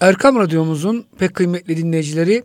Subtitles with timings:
[0.00, 2.42] Erkam Radyomuzun pek kıymetli dinleyicileri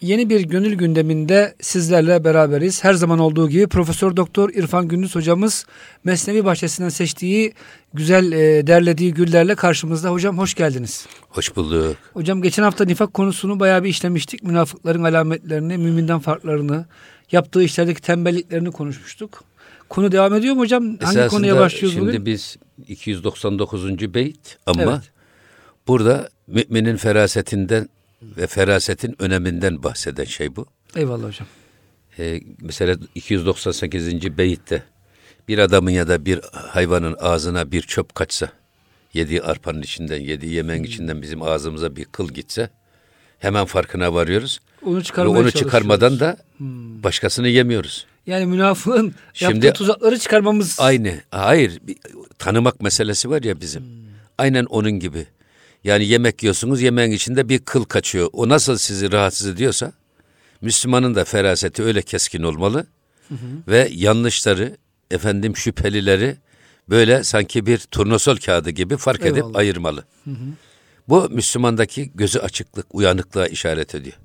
[0.00, 2.84] yeni bir gönül gündeminde sizlerle beraberiz.
[2.84, 5.66] Her zaman olduğu gibi Profesör Doktor İrfan Gündüz hocamız
[6.04, 7.52] Mesnevi Bahçesi'nden seçtiği
[7.94, 10.10] güzel e, derlediği güllerle karşımızda.
[10.10, 11.06] Hocam hoş geldiniz.
[11.28, 11.96] Hoş bulduk.
[12.12, 14.42] Hocam geçen hafta nifak konusunu bayağı bir işlemiştik.
[14.42, 16.86] Münafıkların alametlerini, müminden farklarını,
[17.32, 19.44] yaptığı işlerdeki tembelliklerini konuşmuştuk.
[19.88, 20.82] Konu devam ediyor mu hocam?
[20.84, 22.26] Hangi Esasında konuya başlıyoruz şimdi bugün?
[22.26, 22.56] biz
[22.88, 24.14] 299.
[24.14, 25.00] beyt ama Evet.
[25.90, 27.88] Burada müminin ferasetinden
[28.22, 30.66] ve ferasetin öneminden bahseden şey bu.
[30.96, 31.46] Eyvallah hocam.
[32.18, 34.38] Ee, mesela 298.
[34.38, 34.82] beytte
[35.48, 38.48] bir adamın ya da bir hayvanın ağzına bir çöp kaçsa,
[39.14, 42.70] yediği arpanın içinden, yediği yemeğin içinden bizim ağzımıza bir kıl gitse
[43.38, 44.60] hemen farkına varıyoruz.
[44.82, 46.36] Onu Ve çıkarmaya onu çıkarmadan da
[47.04, 48.06] başkasını yemiyoruz.
[48.26, 51.14] Yani münafığın Şimdi- yaptığı tuzakları çıkarmamız Aynı.
[51.30, 51.78] Hayır.
[51.82, 51.96] bir-
[52.38, 53.82] tanımak meselesi var ya bizim.
[54.38, 55.26] Aynen onun gibi.
[55.84, 58.28] Yani yemek yiyorsunuz yemeğin içinde bir kıl kaçıyor.
[58.32, 59.92] O nasıl sizi rahatsız ediyorsa
[60.60, 62.86] Müslümanın da feraseti öyle keskin olmalı.
[63.68, 64.76] Ve yanlışları,
[65.10, 66.36] efendim şüphelileri
[66.88, 69.58] böyle sanki bir turnusol kağıdı gibi fark edip Eyvallah.
[69.58, 70.04] ayırmalı.
[71.08, 74.16] Bu Müslümandaki gözü açıklık, uyanıklığa işaret ediyor.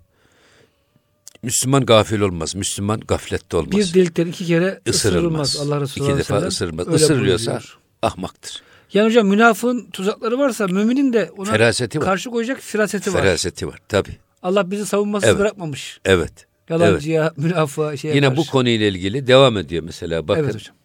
[1.44, 2.56] Müslüman gafil olmaz.
[2.56, 5.48] Müslüman gaflette olmaz bir delikten iki kere ısırılmaz.
[5.50, 5.58] ısırılmaz.
[5.58, 6.88] Allah Resulü İki defa ısırılmaz.
[6.88, 7.78] öyle Isırılıyorsa buyuruyor.
[8.02, 8.62] ahmaktır.
[8.96, 12.06] Yani hocam münafığın tuzakları varsa müminin de ona Feraseti var.
[12.06, 13.22] karşı koyacak firaseti var.
[13.22, 14.10] Feraseti var tabi.
[14.44, 15.40] Allah bizi savunmasız Evet.
[15.40, 16.00] bırakmamış.
[16.06, 16.32] Evet.
[16.70, 16.82] Evet.
[16.82, 18.38] Yalancıya, münafığa şeye Yine karşı.
[18.38, 20.44] bu konuyla ilgili devam ediyor mesela bakın.
[20.44, 20.76] Evet hocam.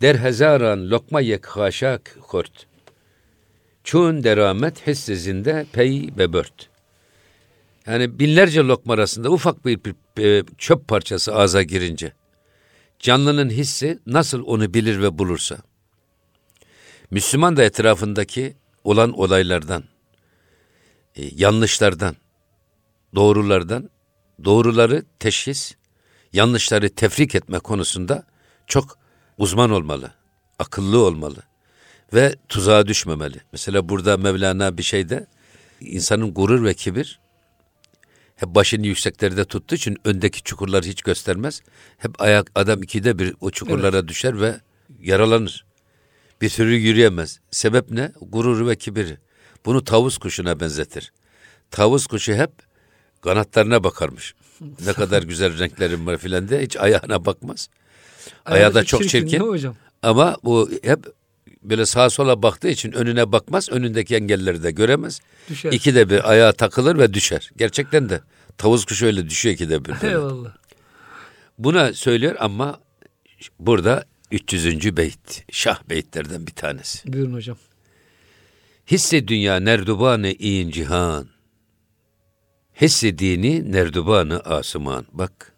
[0.00, 2.66] Der hezaran lokma yek haşak kort.
[3.84, 6.68] Çun deramet hissizinde pey bebört.
[7.86, 12.12] Yani binlerce lokma arasında ufak bir, bir, e, çöp parçası ağza girince
[12.98, 15.56] canlının hissi nasıl onu bilir ve bulursa
[17.10, 19.84] Müslüman da etrafındaki olan olaylardan
[21.16, 22.16] e, yanlışlardan
[23.14, 23.90] doğrulardan
[24.44, 25.74] doğruları teşhis
[26.32, 28.26] yanlışları tefrik etme konusunda
[28.66, 28.98] çok
[29.38, 30.14] uzman olmalı,
[30.58, 31.42] akıllı olmalı
[32.14, 33.40] ve tuzağa düşmemeli.
[33.52, 35.26] Mesela burada Mevlana bir şeyde
[35.80, 37.20] insanın gurur ve kibir
[38.36, 41.62] hep başını yükseklerde tuttuğu için öndeki çukurları hiç göstermez.
[41.98, 44.60] Hep ayak adam ikide bir o çukurlara düşer ve
[45.00, 45.69] yaralanır.
[46.40, 47.40] Bir türlü yürüyemez.
[47.50, 48.12] Sebep ne?
[48.22, 49.18] Gururu ve kibiri.
[49.66, 51.12] Bunu tavus kuşuna benzetir.
[51.70, 52.50] Tavus kuşu hep
[53.22, 54.34] kanatlarına bakarmış.
[54.86, 57.68] Ne kadar güzel renklerim var filan diye hiç ayağına bakmaz.
[58.44, 59.42] Ayağı da çok çirkin.
[59.42, 59.76] mi hocam?
[60.02, 60.98] Ama bu hep
[61.62, 63.68] böyle sağa sola baktığı için önüne bakmaz.
[63.70, 65.20] Önündeki engelleri de göremez.
[65.48, 65.72] Düşer.
[65.72, 67.50] İkide bir ayağa takılır ve düşer.
[67.56, 68.20] Gerçekten de
[68.58, 69.88] tavus kuşu öyle düşüyor ikide bir.
[70.02, 70.08] böyle.
[70.08, 70.56] Eyvallah.
[71.58, 72.80] Buna söylüyor ama
[73.58, 74.96] burada 300.
[74.96, 75.44] beyt.
[75.52, 77.12] Şah beytlerden bir tanesi.
[77.12, 77.56] Buyurun hocam.
[78.90, 81.28] Hissi dünya nerdubanı in cihan.
[82.80, 85.06] Hissi dini nerdubanı asıman.
[85.12, 85.52] Bak.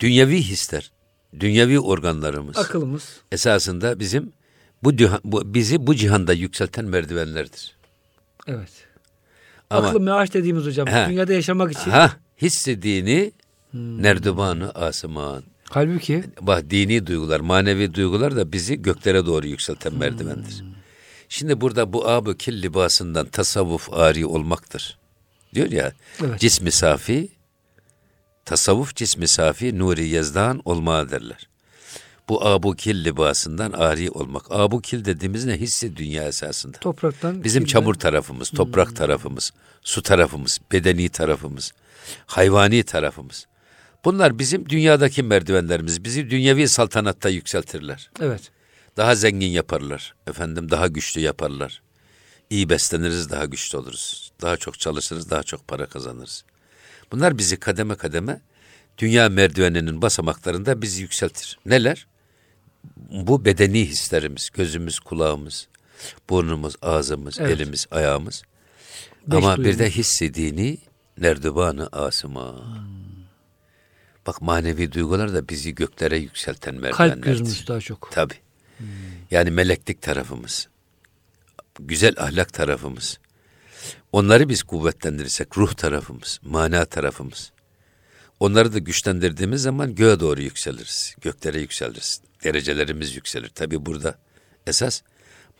[0.00, 0.92] Dünyevi hisler,
[1.40, 3.20] dünyevi organlarımız Akılımız.
[3.32, 4.32] esasında bizim
[4.82, 4.92] bu,
[5.24, 7.76] bu bizi bu cihanda yükselten merdivenlerdir.
[8.46, 8.70] Evet.
[9.70, 10.86] Ama Aklı meaş dediğimiz hocam.
[10.86, 11.06] He.
[11.08, 11.90] Dünyada yaşamak için.
[11.90, 13.32] ha hissi dini
[13.74, 15.42] nerdubanı asıman.
[15.74, 20.64] Halbuki Bak dini duygular, manevi duygular da bizi göklere doğru yükselten merdivendir.
[21.28, 24.98] Şimdi burada bu abu kil libasından tasavvuf ari olmaktır.
[25.54, 25.92] Diyor ya,
[26.24, 26.40] Evet.
[26.40, 27.28] cismi safi,
[28.44, 31.48] tasavvuf cismi safi, nuri yezdan olma derler.
[32.28, 34.42] Bu abu kil libasından ari olmak.
[34.50, 35.60] Abu kil dediğimiz ne?
[35.60, 36.78] Hissi dünya esasında.
[36.78, 41.72] topraktan Bizim kirden- çamur tarafımız, toprak tarafımız, su tarafımız, bedeni tarafımız,
[42.26, 43.46] hayvani tarafımız.
[44.04, 46.04] Bunlar bizim dünyadaki merdivenlerimiz.
[46.04, 48.10] Bizi dünyevi saltanatta yükseltirler.
[48.20, 48.50] Evet.
[48.96, 50.14] Daha zengin yaparlar.
[50.26, 51.82] Efendim daha güçlü yaparlar.
[52.50, 54.32] İyi besleniriz, daha güçlü oluruz.
[54.42, 56.44] Daha çok çalışırız, daha çok para kazanırız.
[57.12, 58.40] Bunlar bizi kademe kademe
[58.98, 61.58] dünya merdiveninin basamaklarında bizi yükseltir.
[61.66, 62.06] Neler?
[63.10, 65.68] Bu bedeni hislerimiz, gözümüz, kulağımız,
[66.30, 67.50] burnumuz, ağzımız, Evet.
[67.50, 68.42] elimiz, ayağımız.
[69.26, 69.96] Beş Ama bir de duyumuz.
[69.96, 70.78] hissedini
[71.18, 72.54] nerdivanı asıma.
[74.26, 77.22] Bak manevi duygular da bizi göklere yükselten merdivenlerdir.
[77.22, 78.10] Kalp gözümüz daha çok.
[78.12, 78.34] Tabi.
[79.30, 80.68] Yani meleklik tarafımız,
[81.80, 83.18] güzel ahlak tarafımız.
[84.12, 87.52] Onları biz kuvvetlendirirsek ruh tarafımız, mana tarafımız.
[88.40, 91.14] Onları da güçlendirdiğimiz zaman göğe doğru yükseliriz.
[91.20, 92.20] Göklere yükseliriz.
[92.44, 93.48] Derecelerimiz yükselir.
[93.48, 94.18] Tabi burada
[94.66, 95.02] esas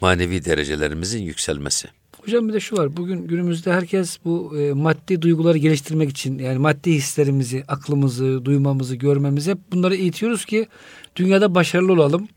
[0.01, 1.89] manevi derecelerimizin yükselmesi.
[2.25, 2.97] Hocam bir de şu var.
[2.97, 9.51] Bugün günümüzde herkes bu e, maddi duyguları geliştirmek için yani maddi hislerimizi, aklımızı, duymamızı, görmemizi
[9.51, 10.69] hep bunları eğitiyoruz ki
[11.17, 12.29] dünyada başarılı olalım.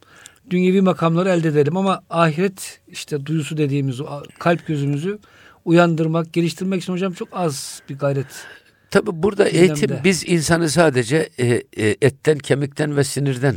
[0.49, 4.07] Dünyevi makamları elde edelim ama ahiret işte duyusu dediğimiz o
[4.39, 5.19] kalp gözümüzü
[5.65, 8.45] uyandırmak, geliştirmek için hocam çok az bir gayret.
[8.91, 9.65] Tabi burada Gündemde.
[9.65, 11.45] eğitim biz insanı sadece e,
[11.77, 13.55] e, etten, kemikten ve sinirden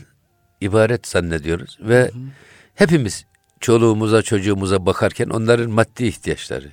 [0.61, 2.11] ibaret zannediyoruz ve
[2.75, 3.28] hepimiz
[3.61, 6.69] çoluğumuza, çocuğumuza bakarken onların maddi ihtiyaçları.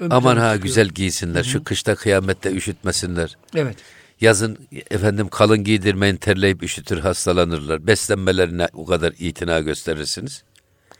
[0.00, 0.62] Ön Aman ha çıkıyor.
[0.62, 3.36] güzel giysinler, şu kışta kıyamette üşütmesinler.
[3.54, 3.76] Evet.
[4.20, 4.58] Yazın
[4.90, 7.86] efendim kalın giydirmeyin terleyip üşütür hastalanırlar.
[7.86, 10.44] Beslenmelerine o kadar itina gösterirsiniz.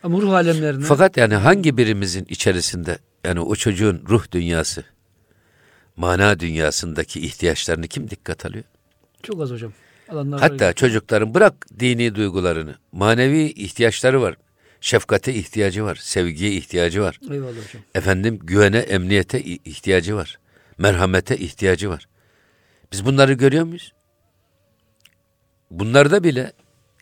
[0.03, 4.85] Ama ruh alemlerine Fakat yani hangi birimizin içerisinde yani o çocuğun ruh dünyası,
[5.97, 8.65] mana dünyasındaki ihtiyaçlarını kim dikkat alıyor?
[9.23, 9.73] çok az hocam.
[10.09, 14.37] Alanlar Hatta çocukların bırak dini duygularını, manevi ihtiyaçları var.
[14.83, 17.21] Şefkate ihtiyacı var, sevgiye ihtiyacı var.
[17.31, 17.83] Eyvallah hocam.
[17.95, 20.39] Efendim güvene, emniyete ihtiyacı var.
[20.79, 22.09] Merhamete ihtiyacı var.
[22.93, 23.93] Biz bunları görüyor muyuz?
[25.71, 26.53] Bunlarda bile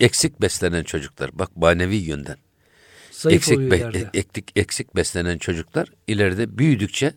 [0.00, 2.36] eksik beslenen çocuklar, bak manevi yönden.
[3.10, 4.10] Zayıf eksik, be- ileride.
[4.14, 7.14] eksik, eksik beslenen çocuklar ileride büyüdükçe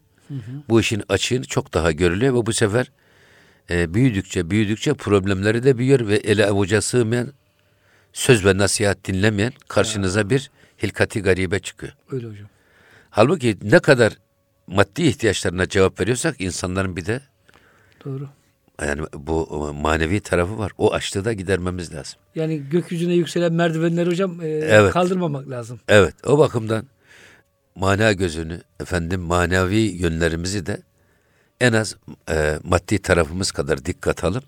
[0.70, 2.92] bu işin açığını çok daha görülüyor ve bu sefer
[3.70, 7.34] e, büyüdükçe büyüdükçe problemleri de büyüyor ve ele avuca sığmayan
[8.14, 10.52] söz ve nasihat dinlemeyen karşınıza bir
[10.84, 11.94] hilkati garibe çıkıyor.
[12.12, 12.48] Öyle hocam.
[13.10, 14.14] Halbuki ne kadar
[14.68, 17.22] maddi ihtiyaçlarına cevap veriyorsak insanların bir de
[18.06, 18.30] Doğru.
[18.82, 20.72] yani bu manevi tarafı var.
[20.78, 22.20] O açlığı da gidermemiz lazım.
[22.36, 24.94] Yani gökyüzüne yükselen merdivenleri hocam e, Evet.
[24.94, 25.80] kaldırmamak lazım.
[25.88, 26.86] Evet o bakımdan
[27.76, 30.82] mana gözünü efendim manevi yönlerimizi de
[31.62, 31.96] en az
[32.30, 34.44] e, maddi tarafımız kadar dikkat alıp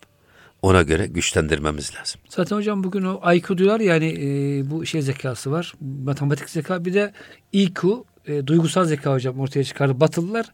[0.66, 2.22] ona göre güçlendirmemiz lazım.
[2.30, 4.26] Zaten hocam bugün o IQ diyorlar yani e,
[4.70, 5.74] bu şey zekası var.
[6.04, 7.12] Matematik zeka bir de
[7.54, 10.00] IQ e, duygusal zeka hocam ortaya çıkardı.
[10.00, 10.46] Batılılar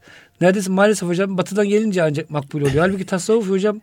[0.41, 2.75] neredeyse maalesef hocam batıdan gelince ancak makbul oluyor.
[2.79, 3.81] Halbuki tasavvuf hocam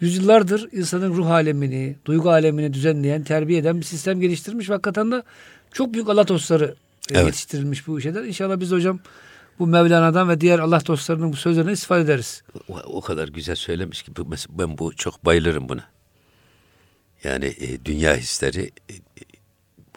[0.00, 5.22] yüzyıllardır insanın ruh alemini, duygu alemini düzenleyen, terbiye eden bir sistem geliştirmiş ve hakikaten de
[5.72, 6.74] çok büyük Allah dostları
[7.10, 7.26] e, Evet.
[7.26, 8.24] yetiştirilmiş bu şeyler.
[8.24, 8.98] İnşallah biz hocam
[9.58, 12.42] bu Mevlana'dan ve diğer Allah dostlarının bu sözlerine istifade ederiz.
[12.68, 14.12] O, o kadar güzel söylemiş ki
[14.48, 15.84] ben bu çok bayılırım buna.
[17.24, 19.00] Yani e, dünya hisleri e, e,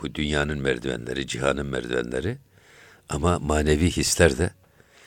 [0.02, 2.38] bu dünyanın merdivenleri, cihanın merdivenleri
[3.10, 4.52] ama manevi hisler de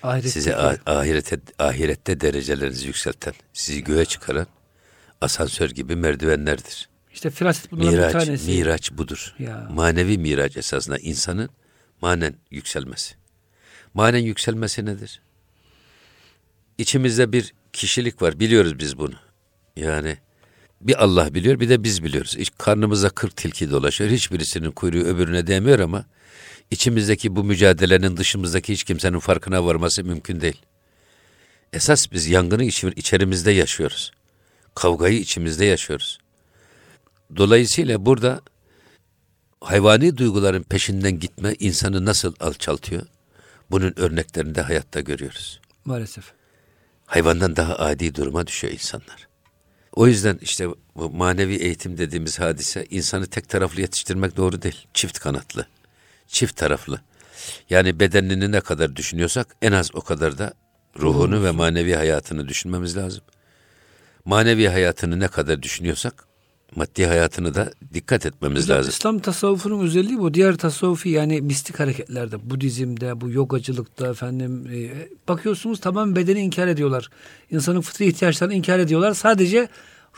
[0.02, 4.46] Ahirette size a- ahirete, ahirette derecelerinizi yükselten, sizi göğe çıkaran
[5.20, 6.88] asansör gibi merdivenlerdir.
[7.12, 8.50] işte firaset bunların bir Miraç, tanesi.
[8.50, 9.34] miraç budur.
[9.38, 9.68] Ya.
[9.70, 11.50] Manevi miraç esasında insanın
[12.00, 13.14] manen yükselmesi.
[13.94, 15.20] Manen yükselmesi nedir?
[16.78, 18.40] İçimizde bir kişilik var.
[18.40, 19.14] Biliyoruz biz bunu.
[19.76, 20.18] Yani
[20.80, 22.36] bir Allah biliyor bir de biz biliyoruz.
[22.58, 24.10] Karnımıza kırk tilki dolaşıyor.
[24.10, 26.04] Hiçbirisinin kuyruğu öbürüne değmiyor ama
[26.70, 30.62] içimizdeki bu mücadelenin dışımızdaki hiç kimsenin farkına varması mümkün değil.
[31.72, 32.64] Esas biz yangını
[32.96, 34.12] içerimizde yaşıyoruz.
[34.74, 36.18] Kavgayı içimizde yaşıyoruz.
[37.36, 38.40] Dolayısıyla burada
[39.60, 43.02] hayvani duyguların peşinden gitme insanı nasıl alçaltıyor?
[43.72, 45.60] Bunun örneklerini de hayatta görüyoruz.
[45.84, 46.32] Maalesef.
[47.06, 49.28] Hayvandan daha adi duruma düşüyor insanlar.
[49.92, 54.86] O yüzden işte bu manevi eğitim dediğimiz hadise insanı tek taraflı yetiştirmek doğru değil.
[54.94, 55.66] Çift kanatlı,
[56.26, 57.00] çift taraflı.
[57.70, 60.54] Yani bedenini ne kadar düşünüyorsak en az o kadar da
[60.98, 63.24] ruhunu ve manevi hayatını düşünmemiz lazım.
[64.24, 66.24] Manevi hayatını ne kadar düşünüyorsak
[66.76, 68.90] maddi hayatını da dikkat etmemiz Hocam, lazım.
[68.90, 70.34] İslam tasavvufunun özelliği bu.
[70.34, 77.08] Diğer tasavvufi yani mistik hareketlerde, Budizm'de, bu yogacılıkta efendim e, bakıyorsunuz tamam bedeni inkar ediyorlar.
[77.50, 79.14] İnsanın fıtri ihtiyaçlarını inkar ediyorlar.
[79.14, 79.68] Sadece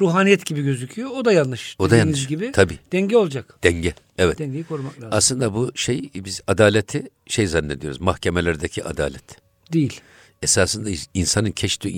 [0.00, 1.10] ruhaniyet gibi gözüküyor.
[1.10, 1.76] O da yanlış.
[1.78, 2.26] O da yanlış.
[2.26, 2.52] gibi.
[2.52, 2.78] Tabii.
[2.92, 3.58] Denge olacak.
[3.62, 3.94] Denge.
[4.18, 4.38] Evet.
[4.38, 5.10] Dengeyi korumak lazım.
[5.12, 8.00] Aslında bu şey biz adaleti şey zannediyoruz.
[8.00, 9.24] Mahkemelerdeki adalet.
[9.72, 10.00] Değil.
[10.42, 11.50] Esasında insanın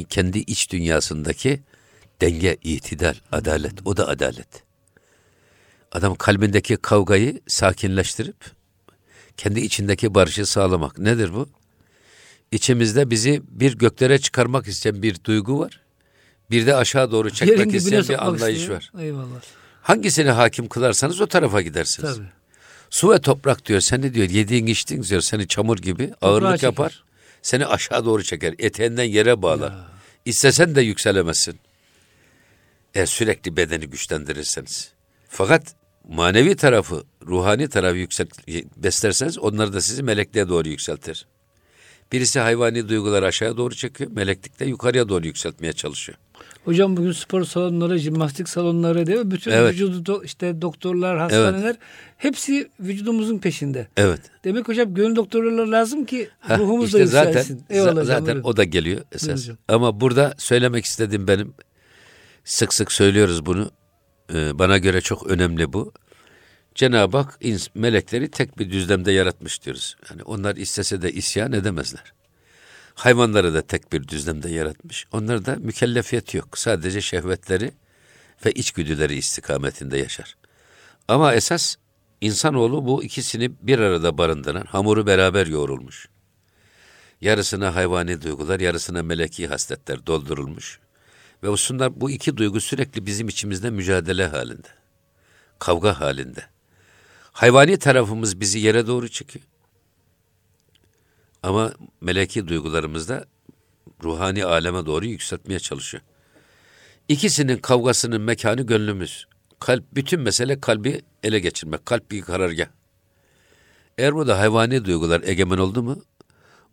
[0.08, 1.60] kendi iç dünyasındaki
[2.20, 3.72] denge, itidal, adalet.
[3.84, 4.62] O da adalet.
[5.92, 8.36] Adam kalbindeki kavgayı sakinleştirip
[9.36, 10.98] kendi içindeki barışı sağlamak.
[10.98, 11.48] Nedir bu?
[12.52, 15.80] İçimizde bizi bir göklere çıkarmak isteyen bir duygu var.
[16.50, 18.90] Bir de aşağı doğru çekmek isteyen bir anlayış istiyor.
[18.94, 19.02] var.
[19.02, 19.40] Eyvallah.
[19.82, 22.14] Hangisine hakim kılarsanız o tarafa gidersiniz.
[22.16, 22.26] Tabii.
[22.90, 26.68] Su ve toprak diyor seni diyor yediğin içtiğin diyor seni çamur gibi ağırlık çeker.
[26.68, 27.04] yapar.
[27.42, 28.54] Seni aşağı doğru çeker.
[28.58, 29.74] Eteğinden yere bağlar.
[30.24, 31.58] İstesen de yükselemezsin.
[32.96, 34.92] Eğer sürekli bedeni güçlendirirseniz.
[35.28, 35.74] Fakat
[36.08, 38.26] manevi tarafı, ruhani tarafı yüksel,
[38.76, 41.26] beslerseniz onlar da sizi melekliğe doğru yükseltir.
[42.12, 44.10] Birisi hayvani duyguları aşağıya doğru çekiyor.
[44.10, 46.18] Meleklik de yukarıya doğru yükseltmeye çalışıyor.
[46.64, 49.30] Hocam bugün spor salonları, jimnastik salonları değil mi?
[49.30, 49.72] Bütün Evet.
[49.74, 51.76] vücudu do- işte doktorlar, hastaneler
[52.16, 53.88] hepsi vücudumuzun peşinde.
[53.96, 54.20] Evet.
[54.44, 57.54] Demek hocam gönül doktorları lazım ki Heh, ruhumuz işte da yükselsin.
[57.58, 58.42] zaten, Eyvallah za- hocam, zaten buyurun.
[58.42, 59.42] o da geliyor esas.
[59.42, 59.56] hocam.
[59.68, 61.54] Ama burada söylemek istediğim benim
[62.46, 63.70] sık sık söylüyoruz bunu.
[64.34, 65.92] Ee, bana göre çok önemli bu.
[66.74, 67.38] Cenab-ı Hak
[67.74, 69.96] melekleri tek bir düzlemde yaratmış diyoruz.
[70.10, 72.12] Yani onlar istese de isyan edemezler.
[72.94, 75.06] Hayvanları da tek bir düzlemde yaratmış.
[75.12, 76.58] Onlarda mükellefiyet yok.
[76.58, 77.72] Sadece şehvetleri
[78.46, 80.36] ve içgüdüleri istikametinde yaşar.
[81.08, 81.76] Ama esas
[82.20, 86.08] insanoğlu bu ikisini bir arada barındıran hamuru beraber yoğrulmuş.
[87.20, 90.80] Yarısına hayvani duygular, yarısına meleki hasletler doldurulmuş.
[91.42, 94.68] Ve aslında bu iki duygu sürekli bizim içimizde mücadele halinde.
[95.58, 96.44] Kavga halinde.
[97.32, 99.44] Hayvani tarafımız bizi yere doğru çekiyor.
[101.42, 103.24] Ama meleki duygularımız da
[104.02, 106.02] ruhani aleme doğru yükseltmeye çalışıyor.
[107.08, 109.26] İkisinin kavgasının mekanı gönlümüz.
[109.60, 111.86] Kalp, bütün mesele kalbi ele geçirmek.
[111.86, 112.66] Kalp bir karargah.
[113.98, 116.02] Eğer burada hayvani duygular egemen oldu mu,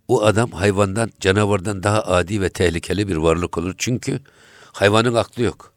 [0.07, 3.75] o adam hayvandan, canavardan daha adi ve tehlikeli bir varlık olur.
[3.77, 4.19] Çünkü
[4.73, 5.73] hayvanın aklı yok.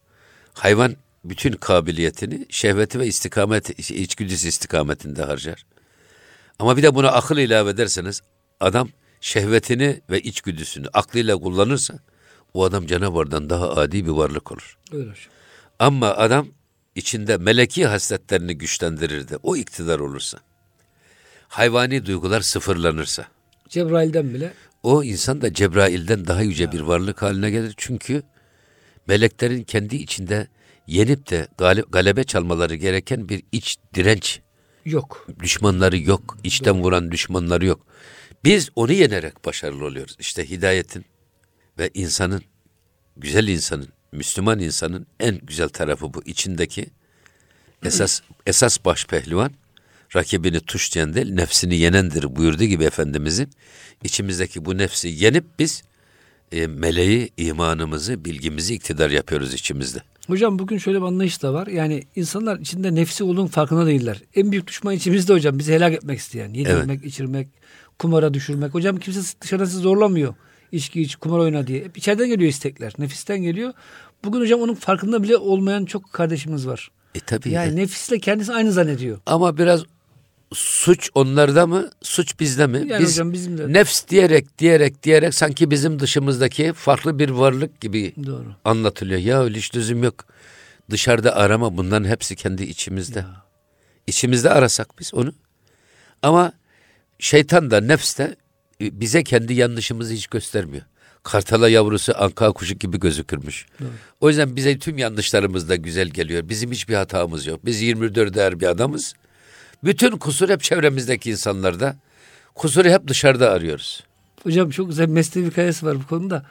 [0.55, 5.67] Hayvan bütün kabiliyetini şehveti ve istikamet, içgüdüsü istikametinde harcar.
[6.59, 8.23] Ama bir de buna akıl ilave ederseniz
[8.61, 8.89] adam
[9.21, 11.99] şehvetini ve içgüdüsünü aklıyla kullanırsa
[12.55, 14.79] o adam canavardan daha adi bir varlık olur.
[14.93, 15.33] Öyle hocam.
[15.79, 16.49] Ama adam
[16.95, 20.39] içinde meleki hasletlerini güçlendirir de o iktidar olursa,
[21.49, 23.27] hayvani duygular sıfırlanırsa,
[23.69, 27.75] Cebrail'den bile o insan da Cebrail'den daha yüce bir varlık haline gelir.
[27.77, 28.23] Çünkü
[29.07, 30.49] meleklerin kendi içinde
[30.87, 31.49] yenip de
[31.91, 34.41] galebe çalmaları gereken bir iç direnç
[34.85, 35.27] yok.
[35.41, 36.39] düşmanları yok.
[36.45, 37.87] içten vuran düşmanları yok.
[38.45, 40.17] Biz onu yenerek başarılı oluyoruz.
[40.19, 41.05] İşte hidayetin
[41.79, 42.43] ve insanın,
[43.17, 46.23] güzel insanın, Müslüman insanın en güzel tarafı bu.
[46.25, 46.87] içindeki
[47.85, 49.53] esas esas baş pehlivan
[50.17, 53.51] rakibini tuşlayan değil, nefsini yenendir buyurdu gibi Efendimizin.
[54.05, 55.83] içimizdeki bu nefsi yenip biz
[56.53, 60.03] e, meleği, imanımızı, bilgimizi iktidar yapıyoruz içimizde.
[60.27, 61.67] Hocam bugün şöyle bir anlayış da var.
[61.67, 64.23] Yani insanlar içinde nefsi olduğunun farkında değiller.
[64.35, 65.59] En büyük düşman içimizde hocam.
[65.59, 66.55] Bizi helak etmek isteyen.
[66.55, 67.49] Yedirmek, içirmek,
[67.99, 68.75] kumara düşürmek.
[68.75, 70.35] Hocam kimse dışarıdan sizi zorlamıyor.
[70.73, 71.85] İçki iç, kumar oyna diye.
[71.85, 72.93] Hep içeriden geliyor istekler.
[72.99, 73.73] Nefisten geliyor.
[74.25, 76.91] Bugün hocam onun farkında bile olmayan çok kardeşimiz var.
[77.15, 77.51] E tabii.
[77.51, 79.19] Yani e, nefisle kendisi aynı zannediyor.
[79.27, 79.85] Ama biraz
[80.55, 82.85] suç onlarda mı, suç bizde mi?
[82.89, 83.73] Yani Biz hocam bizim de.
[83.73, 88.55] nefs diyerek diyerek diyerek sanki bizim dışımızdaki farklı bir varlık gibi Doğru.
[88.65, 89.21] anlatılıyor.
[89.21, 90.25] Ya öyle hiç lüzum yok.
[90.91, 93.19] Dışarıda arama bunların hepsi kendi içimizde.
[93.19, 93.45] Ya.
[94.07, 95.33] İçimizde arasak biz onu.
[96.23, 96.53] Ama
[97.19, 98.37] şeytan da nefs de
[98.81, 100.83] e, bize kendi yanlışımızı hiç göstermiyor.
[101.23, 103.67] Kartala yavrusu anka kuşu gibi gözükürmüş.
[103.81, 103.89] Doğru.
[104.21, 106.49] O yüzden bize tüm yanlışlarımız da güzel geliyor.
[106.49, 107.61] Bizim hiçbir hatamız yok.
[107.65, 109.15] Biz 24 er bir adamız.
[109.85, 111.97] Bütün kusur hep çevremizdeki insanlarda.
[112.55, 114.05] Kusuru hep dışarıda arıyoruz.
[114.43, 116.47] Hocam çok güzel mesnevi hikayesi var bu konuda.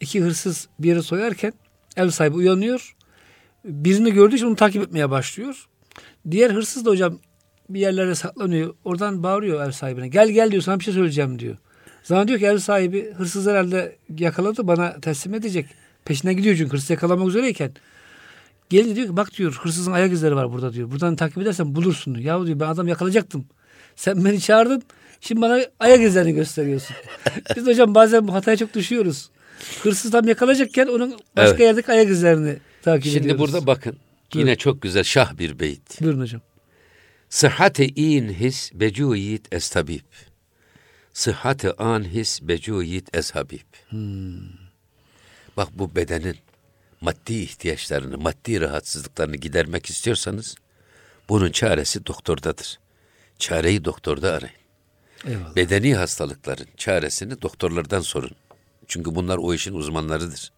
[0.00, 1.52] İki hırsız bir yere soyarken
[1.96, 2.94] ev sahibi uyanıyor.
[3.64, 5.68] Birini gördüğü için onu takip etmeye başlıyor.
[6.30, 7.18] Diğer hırsız da hocam
[7.70, 8.74] bir yerlere saklanıyor.
[8.84, 10.08] Oradan bağırıyor ev sahibine.
[10.08, 11.56] Gel gel diyor sana bir şey söyleyeceğim diyor.
[12.02, 15.66] Zannediyor ki ev sahibi hırsız herhalde yakaladı bana teslim edecek.
[16.04, 17.72] Peşine gidiyor çünkü hırsız yakalamak üzereyken.
[18.70, 20.90] Gelince diyor ki bak diyor hırsızın ayak izleri var burada diyor.
[20.90, 22.40] Buradan takip edersen bulursun diyor.
[22.40, 23.46] Ya diyor ben adam yakalayacaktım.
[23.96, 24.82] Sen beni çağırdın.
[25.20, 26.96] Şimdi bana ayak izlerini gösteriyorsun.
[27.56, 29.30] Biz hocam bazen bu hataya çok düşüyoruz.
[29.82, 31.60] Hırsız tam yakalanacakken onun başka Evet.
[31.60, 33.40] yerdeki ayak izlerini takip Şimdi ediyoruz.
[33.40, 33.96] burada bakın.
[34.34, 36.00] Yine çok güzel şah bir beyt.
[36.00, 36.40] Buyurun hocam.
[37.28, 40.04] Sıhhate in his becu yiğit es tabip.
[41.12, 43.60] Sıhhate an his becu yiğit es habib.
[45.56, 46.36] Bak bu bedenin
[47.00, 50.54] maddi ihtiyaçlarını, maddi rahatsızlıklarını gidermek istiyorsanız
[51.28, 52.78] bunun çaresi doktordadır.
[53.38, 54.54] Çareyi doktorda arayın.
[55.26, 55.56] Eyvallah.
[55.56, 58.30] Bedeni hastalıkların çaresini doktorlardan sorun.
[58.86, 60.52] Çünkü bunlar o işin uzmanlarıdır.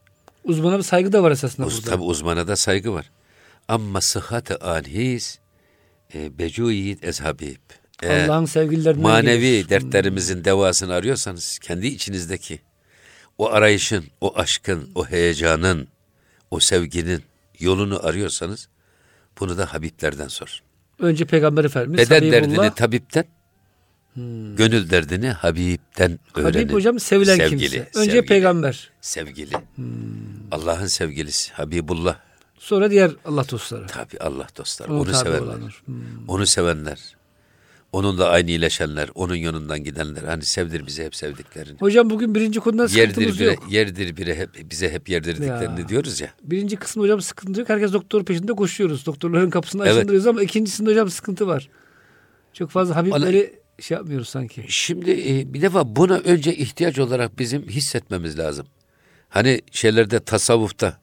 [0.44, 1.90] Uzmana bir saygı da var esasında Uz, burada.
[1.90, 3.10] tabi uzmana da saygı var.
[3.68, 5.38] Ama sıhhat-ı anhis
[6.14, 7.56] e, becu yiğit ezhabib.
[8.02, 9.68] E, Allah'ın sevgililerinden manevi gelir.
[9.68, 12.60] dertlerimizin devasını arıyorsanız kendi içinizdeki
[13.38, 15.88] o arayışın, o aşkın, o heyecanın,
[16.50, 17.22] o sevginin
[17.58, 18.68] yolunu arıyorsanız
[19.40, 20.62] bunu da Habiblerden sor.
[20.98, 23.24] Önce Peygamber Efendimiz Beden Habibullah, derdini tabipten,
[24.56, 26.52] gönül derdini Habib'den öğrenin.
[26.52, 27.80] Habib hocam sevilen Sevgili, kimse.
[27.80, 28.90] Önce sevgili, peygamber.
[29.00, 29.54] Sevgili.
[30.50, 32.16] Allah'ın sevgilisi Habibullah.
[32.58, 33.86] Sonra diğer Allah dostları.
[33.86, 34.92] Tabi Allah dostları.
[34.92, 35.82] Onu tabi sevenler.
[35.84, 36.28] Hmm.
[36.28, 37.16] Onu sevenler.
[37.92, 39.08] Onunla aynı iyileşenler.
[39.14, 40.22] Onun yolundan gidenler.
[40.22, 41.78] Hani sevdir bize hep sevdiklerini.
[41.80, 43.72] Hocam bugün birinci konuda Yerdir sıkıntımız bire, yok.
[43.72, 45.88] yerdir bire hep bize hep yerdirdiklerini Ya.
[45.88, 46.34] diyoruz ya.
[46.42, 47.68] Birinci kısmı hocam sıkıntı yok.
[47.68, 49.06] Herkes doktor peşinde koşuyoruz.
[49.06, 49.96] Doktorların kapısını Evet.
[49.96, 51.68] açındırıyoruz ama ikincisinde hocam sıkıntı var.
[52.52, 54.64] Çok fazla Habibleri şey yapmıyoruz sanki.
[54.68, 58.66] Şimdi e, bir defa buna önce ihtiyaç olarak bizim hissetmemiz lazım.
[59.28, 61.00] Hani şeylerde tasavvufta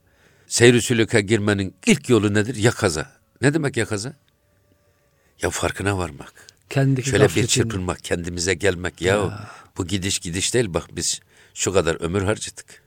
[0.48, 2.56] seyr-i girmenin ilk yolu nedir?
[2.56, 3.12] Yakaza.
[3.41, 4.13] Ne demek yakaza?
[5.41, 6.57] Ya farkına varmak.
[6.70, 9.02] Kendindeki Şöyle bir çırpınmak, kendimize gelmek.
[9.02, 9.48] Ya,
[9.78, 11.20] bu gidiş gidiş değil bak biz
[11.54, 12.84] Şu kadar ömür harcadık.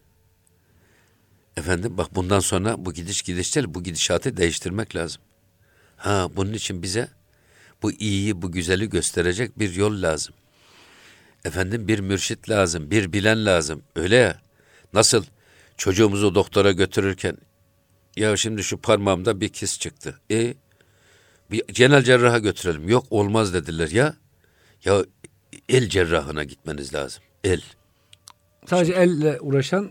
[1.56, 5.22] Efendim bak bundan sonra bu gidiş gidiş değil, bu gidişatı değiştirmek lazım.
[5.96, 7.08] Ha bunun için bize
[7.82, 10.34] bu iyiyi, bu güzeli gösterecek bir yol lazım.
[11.44, 13.82] Efendim bir mürşit lazım, bir bilen lazım.
[13.96, 14.40] Öyle ya.
[14.92, 15.24] Nasıl
[15.76, 17.36] çocuğumuzu doktora götürürken
[18.16, 20.20] ya şimdi şu parmağımda bir kis çıktı.
[20.30, 20.54] E
[21.50, 22.88] bir genel cerraha götürelim.
[22.88, 24.14] Yok olmaz dediler ya.
[24.84, 25.04] Ya
[25.68, 27.22] el cerrahına gitmeniz lazım.
[27.44, 27.62] El.
[28.66, 29.90] Sadece elle uğraşan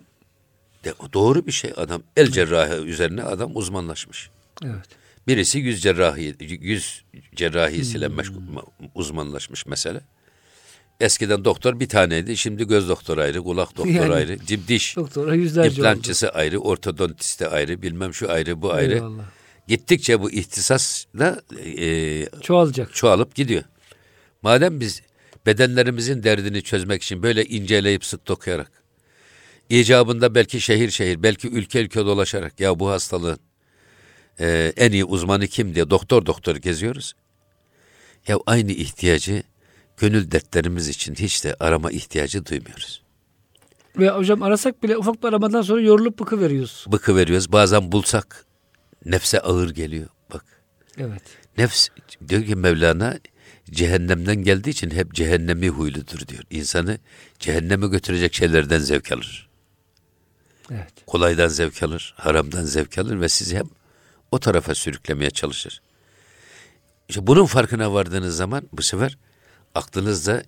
[0.85, 2.03] De, doğru bir şey adam.
[2.17, 4.29] El cerrahı üzerine adam uzmanlaşmış.
[4.65, 4.85] evet.
[5.27, 7.03] Birisi yüz cerrahi, yüz
[7.35, 8.41] cerrahisiyle meşgul,
[8.95, 10.01] uzmanlaşmış mesela.
[10.99, 12.37] Eskiden doktor bir taneydi.
[12.37, 14.13] Şimdi göz doktoru ayrı, kulak doktoru Yani.
[14.13, 15.77] ayrı, dip diş, Doktora yüzlerce oldu.
[15.77, 18.93] implantçısı ayrı, ortodontisti ayrı, bilmem şu ayrı, bu ayrı.
[18.93, 19.23] Eyvallah.
[19.69, 22.93] Gittikçe bu ihtisas da e, Çoğalacak.
[22.93, 23.63] çoğalıp gidiyor.
[24.41, 25.01] Madem biz
[25.45, 28.71] bedenlerimizin derdini çözmek için böyle inceleyip sık dokuyarak,
[29.69, 33.39] icabında belki şehir şehir, belki ülke ülke dolaşarak ya bu hastalığın
[34.39, 37.13] e, en iyi uzmanı kim diye doktor doktor geziyoruz.
[38.27, 39.43] Ya aynı ihtiyacı
[39.97, 43.01] gönül dertlerimiz için hiç de arama ihtiyacı duymuyoruz.
[43.99, 46.85] Ve hocam arasak bile ufak bir aramadan sonra yorulup bıkı veriyoruz.
[46.91, 47.51] Bıkı veriyoruz.
[47.51, 48.48] Bazen bulsak
[49.05, 50.07] nefse ağır geliyor.
[50.33, 50.45] Bak
[50.97, 51.21] Evet.
[51.57, 51.87] Nefs
[52.27, 53.19] diyor ki Mevlana
[53.71, 56.43] cehennemden geldiği için hep cehennemi huyludur diyor.
[56.49, 56.99] İnsanı
[57.39, 59.49] cehenneme götürecek şeylerden zevk alır.
[60.71, 60.93] Evet.
[61.07, 63.65] Kolaydan zevk alır, haramdan zevk alır ve sizi hep
[64.31, 65.81] o tarafa sürüklemeye çalışır.
[67.09, 69.17] İşte bunun farkına vardığınız zaman bu sefer
[69.75, 70.43] aklınızda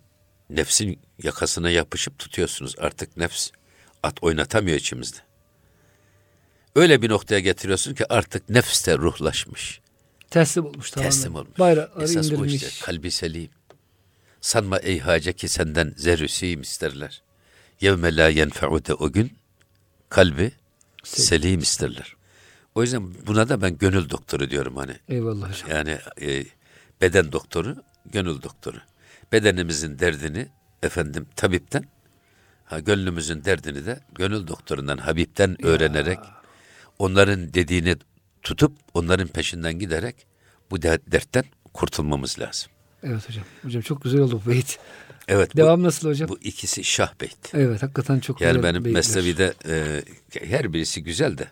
[0.50, 2.76] nefsin yakasına yapışıp tutuyorsunuz.
[2.78, 3.50] Artık nefs
[4.04, 5.18] at oynatamıyor içimizde.
[6.76, 9.82] Öyle bir noktaya getiriyorsun ki artık nefs de ruhlaşmış.
[10.30, 11.12] Teslim olmuş tamamen.
[11.12, 11.60] Teslim olmuş.
[11.60, 12.54] Bayrakları Esas o indirmiş.
[12.64, 13.50] işte kalbi selim.
[14.42, 17.22] Sanma ey hace ki senden zerrüsiyim isterler.
[17.82, 19.38] Yevme la yenfe'u de o gün
[20.10, 20.52] kalbi
[21.04, 21.28] Selim.
[21.28, 22.16] selim isterler.
[22.76, 24.96] O yüzden buna da ben gönül doktoru diyorum hani.
[25.10, 25.70] Eyvallah hocam.
[25.78, 26.46] Yani e,
[27.02, 28.78] beden doktoru, gönül doktoru.
[29.32, 30.48] Bedenimizin derdini
[30.84, 31.84] efendim tabipten,
[32.66, 36.20] ha, gönlümüzün derdini de gönül doktorundan, Habib'den öğrenerek,
[37.00, 37.96] onların dediğini
[38.42, 40.16] tutup, onların peşinden giderek
[40.72, 42.72] bu de- dertten kurtulmamız lazım.
[43.04, 43.44] Evet hocam.
[43.64, 44.80] Hocam çok güzel oldu bu beyit.
[45.28, 46.30] Evet, Devam nasıl hocam?
[46.30, 47.54] bu, bu ikisi şah beyt.
[47.54, 49.00] Evet hakikaten çok Yani güzel benim beyitler.
[49.00, 50.02] Mesnevi'de e,
[50.50, 51.48] her birisi güzel de.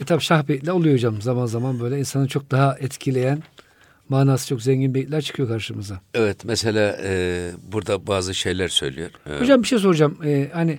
[0.00, 3.42] E tabi şah beyitler oluyor hocam zaman zaman böyle insanı çok daha etkileyen
[4.08, 6.00] manası çok zengin beyitler çıkıyor karşımıza.
[6.14, 9.10] Evet, mesela e, burada bazı şeyler söylüyor.
[9.26, 10.18] E, Hocam bir şey soracağım.
[10.24, 10.78] Ee, hani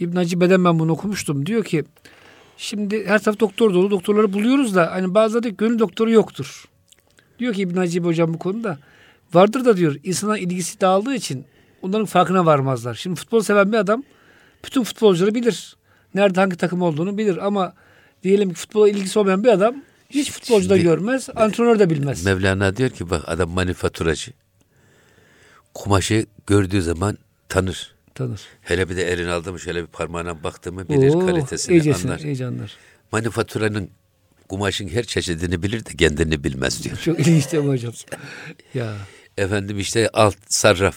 [0.00, 1.46] İbn Hacibe'den ben bunu okumuştum.
[1.46, 1.84] Diyor ki
[2.62, 3.90] şimdi her taraf doktor dolu.
[3.90, 6.64] Doktorları buluyoruz da hani bazıları gönül doktoru yoktur.
[7.38, 8.78] Diyor ki İbn Hacibe hocam bu konuda.
[9.34, 11.44] Vardır da diyor insana ilgisi dağıldığı için
[11.82, 12.94] onların farkına varmazlar.
[12.94, 14.02] Şimdi futbol seven bir adam
[14.64, 15.76] bütün futbolcuları bilir.
[16.14, 17.74] Nerede hangi takım olduğunu bilir ama
[18.22, 19.74] diyelim ki futbola ilgisi olmayan bir adam
[20.10, 22.24] hiç futbolcu da Şimdi- görmez, antrenör de bilmez.
[22.24, 24.32] Mevlana diyor ki bak adam manifaturacı.
[25.74, 27.94] Kumaşı gördüğü zaman tanır.
[28.14, 28.40] Tanır.
[28.60, 32.10] Hele bir de elini aldı mı şöyle bir parmağına baktı mı bilir Oo, kalitesini iyicesine,
[32.10, 32.22] anlar.
[32.24, 32.76] iyice anlar.
[33.12, 33.90] Manifaturanın
[34.48, 36.96] kumaşın her çeşidini bilir de kendini bilmez diyor.
[36.96, 37.92] Çok ilginç değil mi hocam?
[38.74, 38.96] ya.
[39.38, 40.96] Efendim işte alt sarraf.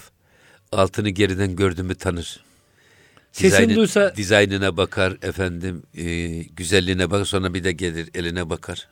[0.71, 2.43] Altını geriden gördü mü tanır.
[3.31, 8.87] Sesini duysa- dizaynına bakar efendim e, güzelliğine bakar sonra bir de gelir eline bakar.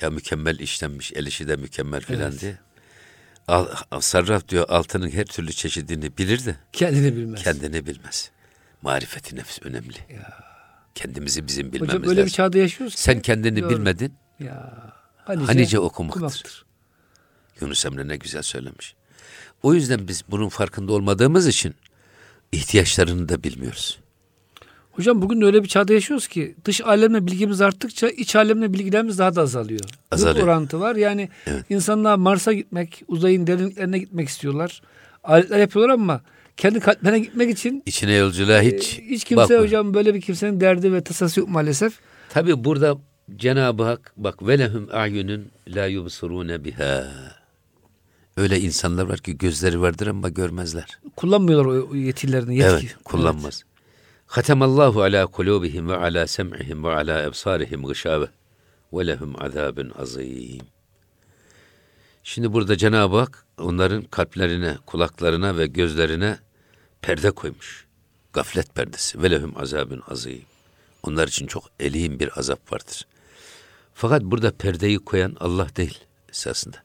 [0.00, 2.40] Ya mükemmel işlenmiş el işi de mükemmel filan Evet.
[2.40, 2.58] diye.
[3.48, 3.66] Al,
[4.00, 7.42] sarraf diyor altının her türlü çeşidini bilir de Kendini bilmez.
[7.42, 8.30] kendini bilmez.
[8.82, 9.96] Marifeti nefs önemli.
[10.94, 12.36] Kendimizi bizim bilmemiz Hocam öyle bir lazım.
[12.36, 13.00] çağda yaşıyoruz ki.
[13.02, 13.70] Sen kendini Doğru.
[13.70, 14.14] bilmedin.
[14.40, 14.82] Ya.
[15.24, 16.64] Hanice, Hanice okumaktır.
[17.60, 18.94] Yunus Emre ne güzel söylemiş.
[19.62, 21.74] O yüzden biz bunun farkında olmadığımız için
[22.52, 23.98] ihtiyaçlarını da bilmiyoruz.
[24.98, 29.34] Hocam bugün öyle bir çağda yaşıyoruz ki dış alemle bilgimiz arttıkça iç alemle bilgilerimiz daha
[29.34, 29.80] da azalıyor.
[30.10, 30.36] Azalıyor.
[30.36, 30.96] Bir orantı var.
[30.96, 31.28] Yani
[31.70, 34.82] insanlar Mars'a gitmek, uzayın derinliklerine gitmek istiyorlar.
[35.24, 36.20] Aletler yapıyorlar ama
[36.56, 39.58] kendi kalplerine gitmek için İçine yolculuğa hiç, e, hiç kimse bakma.
[39.58, 41.98] hocam böyle bir kimsenin derdi ve tasası yok maalesef.
[42.28, 42.98] Tabi burada
[43.36, 47.04] Cenab-ı Hak bak velehum a'yunun la yubsirune biha.
[48.36, 50.98] Öyle insanlar var ki gözleri vardır ama görmezler.
[51.16, 52.56] Kullanmıyorlar o yetilerini.
[52.56, 52.86] Yetki.
[52.86, 53.64] Evet, kullanmaz.
[54.28, 58.26] Hatemallahu ala kulubihim ve ala sem'ihim ve ala ebsarihim gışave
[58.92, 60.66] ve lehum azabun azim.
[62.22, 66.38] Şimdi burada Cenab-ı Hak onların kalplerine, kulaklarına ve gözlerine
[67.02, 67.86] perde koymuş.
[68.32, 69.22] Gaflet perdesi.
[69.22, 70.42] Ve lehum azabun azim.
[71.02, 73.06] Onlar için çok elim bir azap vardır.
[73.94, 75.98] Fakat burada perdeyi koyan Allah değil
[76.30, 76.76] esasında.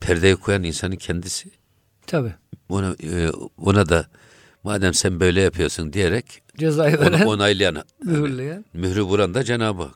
[0.00, 1.50] Perdeyi koyan insanın kendisi.
[2.06, 2.34] Tabii.
[2.68, 4.06] Ona, e, ona da
[4.64, 8.64] Madem sen böyle yapıyorsun diyerek Cezayı onu veren, onaylayan, mühürleyen.
[8.72, 9.94] mührü vuran da Cenab-ı Hak.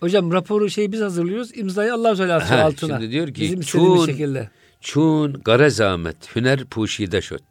[0.00, 1.56] Hocam raporu şey biz hazırlıyoruz.
[1.58, 2.98] imzayı Allah Teala atıyor altına.
[2.98, 4.50] şimdi diyor ki, Bizim "Çun- şekilde.
[4.80, 7.42] Çun garezamet hüner puşide şöt.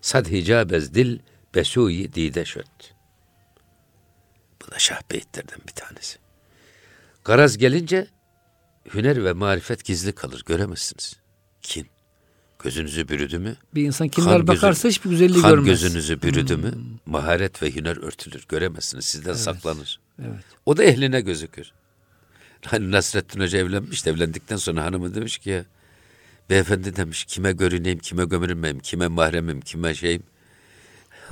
[0.00, 1.18] Sad hicabez dil
[1.54, 2.94] besuyi dide şöt.
[4.66, 6.18] Bu da şah beyitlerden bir tanesi.
[7.24, 8.06] Garaz gelince
[8.94, 10.42] hüner ve marifet gizli kalır.
[10.46, 11.16] Göremezsiniz.
[11.62, 11.86] Kin.
[12.66, 13.56] Gözünüzü bürüdü mü?
[13.74, 15.66] Bir insan kan kimler gözü- bakarsa hiçbir güzelliği kan görmez.
[15.82, 16.72] gözünüzü bürüdü mü?
[17.06, 18.44] Maharet ve hüner örtülür.
[18.48, 19.04] Göremezsiniz.
[19.04, 20.00] Sizden saklanır.
[20.22, 20.44] Evet.
[20.66, 21.72] O da ehline gözükür.
[22.64, 25.64] Hani Nasrettin Hoca evlenmiş de evlendikten sonra hanımı demiş ki ya
[26.50, 30.22] beyefendi demiş kime görüneyim kime gömülmeyeyim kime mahremim kime şeyim.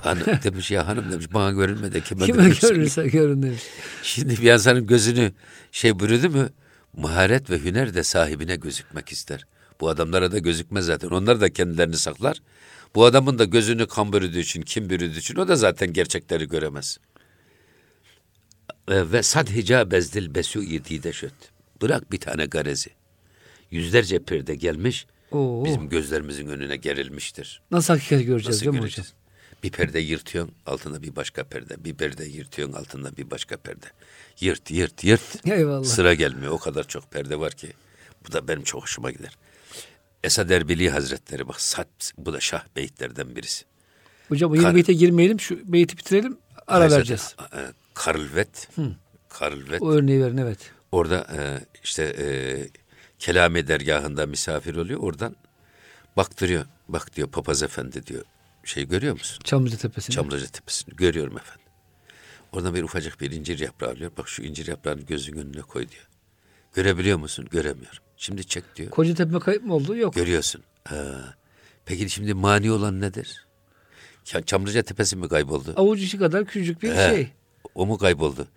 [0.01, 3.63] Hanım demiş ya hanım demiş bana görünme de kime, Kime görürsün?" görürse görün demiş.
[4.03, 5.33] Şimdi bir insanın gözünü
[5.73, 6.49] şey bürüdü mü
[6.97, 9.47] maharet ve hüner de sahibine gözükmek ister.
[9.81, 11.09] Bu adamlara da gözükmez zaten.
[11.09, 12.43] Onlar da kendilerini saklar.
[12.95, 16.99] Bu adamın da gözünü kan bürüdüğü için, kim bürüdüğü için o da zaten gerçekleri göremez.
[18.89, 21.35] Ve sad hica bezdil besu dide şöt.
[21.83, 22.91] Bırak bir tane garezi.
[23.71, 25.65] Yüzlerce perde gelmiş, Oo.
[25.65, 27.63] bizim gözlerimizin önüne gerilmiştir.
[27.71, 28.81] Nasıl hakikat göreceğiz Nasıl değil mi hocam?
[28.83, 29.13] göreceğiz?
[29.63, 31.85] Bir perde yırtıyorsun, altında bir başka perde.
[31.85, 33.87] Bir perde yırtıyorsun, altında bir başka perde.
[34.41, 35.47] Yırt, yırt, yırt.
[35.47, 35.85] Eyvallah.
[35.85, 36.53] Sıra gelmiyor.
[36.53, 37.73] O kadar çok perde var ki.
[38.29, 39.37] Bu da benim çok hoşuma gider.
[40.25, 43.65] Esad Erbili Hazretleri bak sat, bu da şah beyitlerden birisi.
[44.29, 45.41] Hocam o yeni Kar- beyte girmeyelim.
[45.41, 46.39] Şu beyti bitirelim.
[46.67, 47.37] Ara Hazreti, vereceğiz.
[47.57, 47.61] e,
[47.95, 48.69] Karlvet.
[49.29, 49.83] Karlvet.
[49.83, 50.59] O örneği verin evet.
[50.93, 52.27] Orada e, işte e,
[53.19, 55.01] Kelame dergahında misafir oluyor.
[55.01, 55.37] Oradan
[56.17, 56.65] baktırıyor.
[56.89, 58.25] Bak diyor papaz efendi diyor.
[58.65, 59.39] Şey görüyor musun?
[59.45, 60.15] Çamlıca Tepesi'nde.
[60.17, 61.65] Çamlıca tepesini görüyorum efendim.
[62.53, 64.11] Oradan bir ufacık bir incir yaprağı alıyor.
[64.19, 66.09] Bak şu incir yaprağını gözün önüne koy diyor.
[66.75, 67.49] Görebiliyor musun?
[67.51, 68.04] Göremiyorum.
[68.25, 68.91] Şimdi çek diyor.
[68.91, 69.97] Kocatepe kayıp mı oldu?
[69.97, 70.15] Yok.
[70.15, 70.63] Görüyorsun.
[70.85, 71.35] Ha.
[71.87, 73.47] Peki şimdi mani olan nedir?
[74.47, 75.73] Çamlıca tepesi mi kayboldu?
[75.77, 77.29] Avuç içi kadar küçücük bir He, şey.
[77.75, 78.49] O mu kayboldu?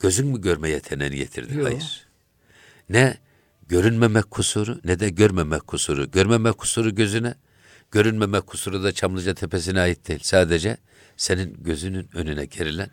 [0.00, 1.54] Gözün mü görme yeteneğini getirdi?
[1.58, 1.66] Yok.
[1.66, 2.06] Hayır.
[2.88, 3.16] Ne
[3.68, 6.10] görünmemek kusuru ne de görmemek kusuru.
[6.10, 7.34] Görmemek kusuru gözüne,
[7.90, 10.20] görünmemek kusuru da Çamlıca tepesine ait değil.
[10.22, 10.76] Sadece
[11.16, 12.90] senin gözünün önüne gerilen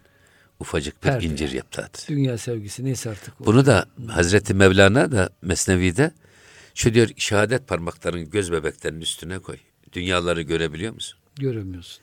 [0.59, 1.89] ufacık bir Perde incir yaptı.
[2.07, 3.41] Dünya sevgisi neyse artık.
[3.41, 3.45] o.
[3.45, 6.11] Bunu da Hazreti Mevlana da Mesnevi'de
[6.75, 9.57] şu diyor şehadet parmaklarını göz bebeklerinin üstüne koy.
[9.93, 11.19] Dünyaları görebiliyor musun?
[11.35, 12.01] Göremiyorsun.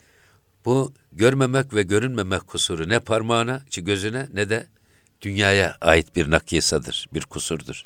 [0.64, 4.66] Bu görmemek ve görünmemek kusuru ne parmağına, gözüne ne de
[5.22, 7.82] dünyaya ait bir nakisadır, bir kusurdur.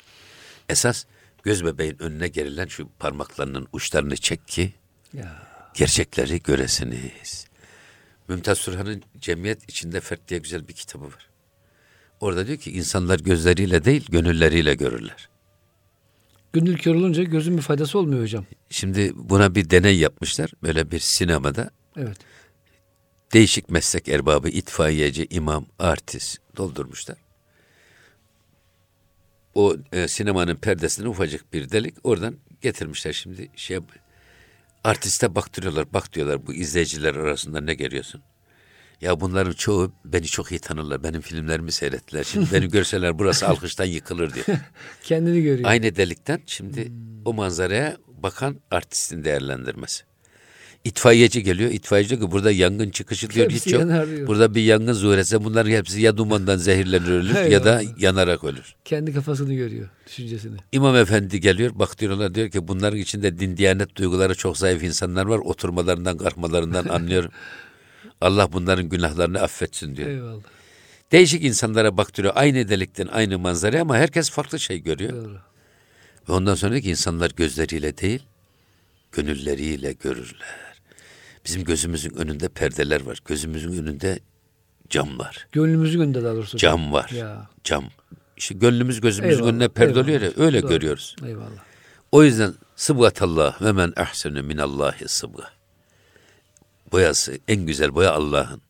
[0.69, 1.05] Esas
[1.43, 4.73] göz bebeğin önüne gerilen şu parmaklarının uçlarını çek ki
[5.13, 5.47] Ya.
[5.73, 7.47] gerçekleri göresiniz.
[8.31, 11.29] Mümtaz Surhan'ın Cemiyet içinde Fert diye güzel bir kitabı var.
[12.19, 15.29] Orada diyor ki insanlar gözleriyle değil gönülleriyle görürler.
[16.53, 18.45] Gönül kör olunca gözün bir faydası olmuyor hocam.
[18.69, 20.51] Şimdi buna bir deney yapmışlar.
[20.63, 22.17] Böyle bir sinemada Evet.
[23.33, 27.17] değişik meslek erbabı, itfaiyeci, imam, artist doldurmuşlar.
[29.55, 33.75] O e, sinemanın perdesine ufacık bir delik oradan getirmişler şimdi şey
[34.83, 38.21] artiste baktırıyorlar bak diyorlar bu izleyiciler arasında ne görüyorsun?
[39.01, 41.03] Ya bunların çoğu beni çok iyi tanırlar.
[41.03, 42.23] Benim filmlerimi seyrettiler.
[42.23, 44.45] Şimdi beni görseler burası alkıştan yıkılır diyor.
[45.03, 45.69] Kendini görüyor.
[45.69, 46.91] Aynı delikten şimdi
[47.25, 50.03] o manzaraya bakan artistin değerlendirmesi.
[50.83, 51.71] İtfaiyeci geliyor.
[51.71, 53.81] İtfaiyeci diyor ki burada yangın çıkışı diyor Hepsi hiç yok.
[53.81, 54.27] yanar diyor.
[54.27, 58.75] Burada bir yangın zuhrese bunların hepsi ya dumandan zehirlenir ölür ya da yanarak ölür.
[58.85, 59.89] Kendi kafasını görüyor.
[60.07, 60.57] Düşüncesini.
[60.71, 65.25] İmam efendi geliyor bak diyorlar diyor ki bunların içinde din diyanet duyguları çok zayıf insanlar
[65.25, 65.37] var.
[65.37, 67.31] Oturmalarından kalkmalarından anlıyorum.
[68.21, 70.09] Allah bunların günahlarını affetsin diyor.
[70.09, 70.41] Eyvallah.
[71.11, 72.33] Değişik insanlara baktırıyor.
[72.35, 75.13] Aynı delikten aynı manzaraya ama herkes farklı şey görüyor.
[75.25, 75.37] Doğru.
[76.29, 78.23] Ve ondan sonra ki insanlar gözleriyle değil,
[79.11, 80.70] gönülleriyle görürler.
[81.45, 83.19] Bizim gözümüzün önünde perdeler var.
[83.25, 84.19] Gözümüzün önünde
[84.89, 85.47] cam var.
[85.51, 86.57] Gönlümüzün önünde daha doğrusu.
[86.57, 87.09] Cam var.
[87.09, 87.49] Ya.
[87.63, 87.85] Cam.
[88.37, 90.69] İşte gönlümüz gözümüzün Eyvallah, önüne perde oluyor ya, öyle Doğru.
[90.69, 91.15] görüyoruz.
[91.25, 91.63] Eyvallah.
[92.11, 95.49] O yüzden sıbgatallah ve men ahsenu minallahi sıbga.
[96.91, 98.61] Boyası en güzel boya Allah'ın.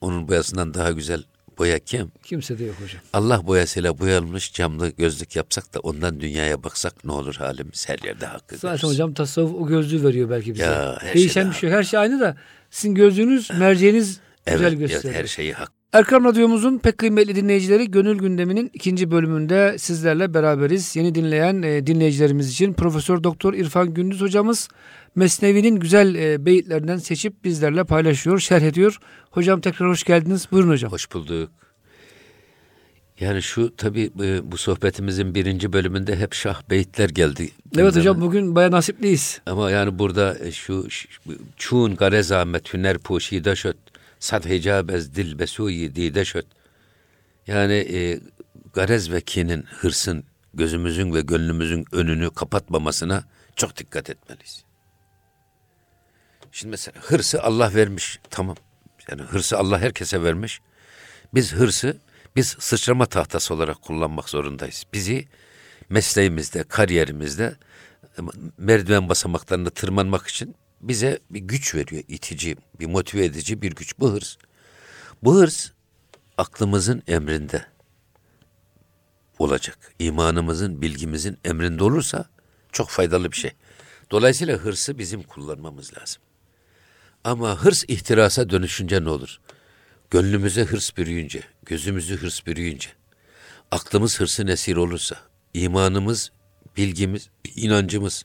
[0.00, 1.24] Onun boyasından daha güzel
[1.60, 2.12] boya kim?
[2.24, 3.00] Kimse de yok hocam.
[3.12, 8.26] Allah boyasıyla boyanmış camlı gözlük yapsak da ondan dünyaya baksak ne olur halimiz her yerde
[8.26, 8.90] hakkı Zaten görürüz.
[8.94, 10.62] hocam tasavvuf o gözlüğü veriyor belki bize.
[10.64, 11.70] Ya, her Değişen bir şey.
[11.70, 12.36] Her şey aynı da
[12.70, 15.04] sizin gözlüğünüz, merceğiniz güzel Evet, gösteriyor.
[15.14, 15.72] evet, her şeyi hak.
[15.92, 20.96] Erkam Radyomuzun pek kıymetli dinleyicileri Gönül Gündemi'nin ikinci bölümünde sizlerle beraberiz.
[20.96, 24.68] Yeni dinleyen e, dinleyicilerimiz için Profesör Doktor İrfan Gündüz hocamız
[25.14, 28.98] Mesnevi'nin güzel e, beyitlerinden seçip bizlerle paylaşıyor, şerh ediyor.
[29.30, 30.48] Hocam tekrar hoş geldiniz.
[30.52, 30.92] Buyurun hocam.
[30.92, 31.50] Hoş bulduk.
[33.20, 37.50] Yani şu tabii e, bu sohbetimizin birinci bölümünde hep şah beyitler geldi.
[37.78, 39.40] Evet hocam bugün baya nasipliyiz.
[39.46, 40.88] Ama yani burada e, şu,
[41.56, 43.76] çun garez ahmet hüner puşide şöt
[44.20, 46.46] sad hicabez dil besuyi dide şöt.
[47.46, 48.20] Yani e,
[48.72, 53.24] garez ve kinin hırsın gözümüzün ve gönlümüzün önünü kapatmamasına
[53.56, 54.64] çok dikkat etmeliyiz.
[56.52, 58.18] Şimdi mesela hırsı Allah vermiş.
[58.30, 58.56] Tamam.
[59.10, 60.60] Yani hırsı Allah herkese vermiş.
[61.34, 61.96] Biz hırsı
[62.36, 64.84] biz sıçrama tahtası olarak kullanmak zorundayız.
[64.92, 65.28] Bizi
[65.88, 67.56] mesleğimizde, kariyerimizde
[68.58, 72.04] merdiven basamaklarını tırmanmak için bize bir güç veriyor.
[72.08, 73.98] itici, bir motive edici bir güç.
[73.98, 74.36] Bu hırs.
[75.22, 75.70] Bu hırs
[76.38, 77.66] aklımızın emrinde
[79.38, 79.78] olacak.
[79.98, 82.24] İmanımızın, bilgimizin emrinde olursa
[82.72, 83.50] çok faydalı bir şey.
[84.10, 86.22] Dolayısıyla hırsı bizim kullanmamız lazım.
[87.24, 89.40] Ama hırs ihtirasa dönüşünce ne olur?
[90.10, 92.88] Gönlümüze hırs bürüyünce, gözümüzü hırs bürüyünce,
[93.70, 95.16] aklımız hırsın esir olursa,
[95.54, 96.30] imanımız,
[96.76, 98.22] bilgimiz, inancımız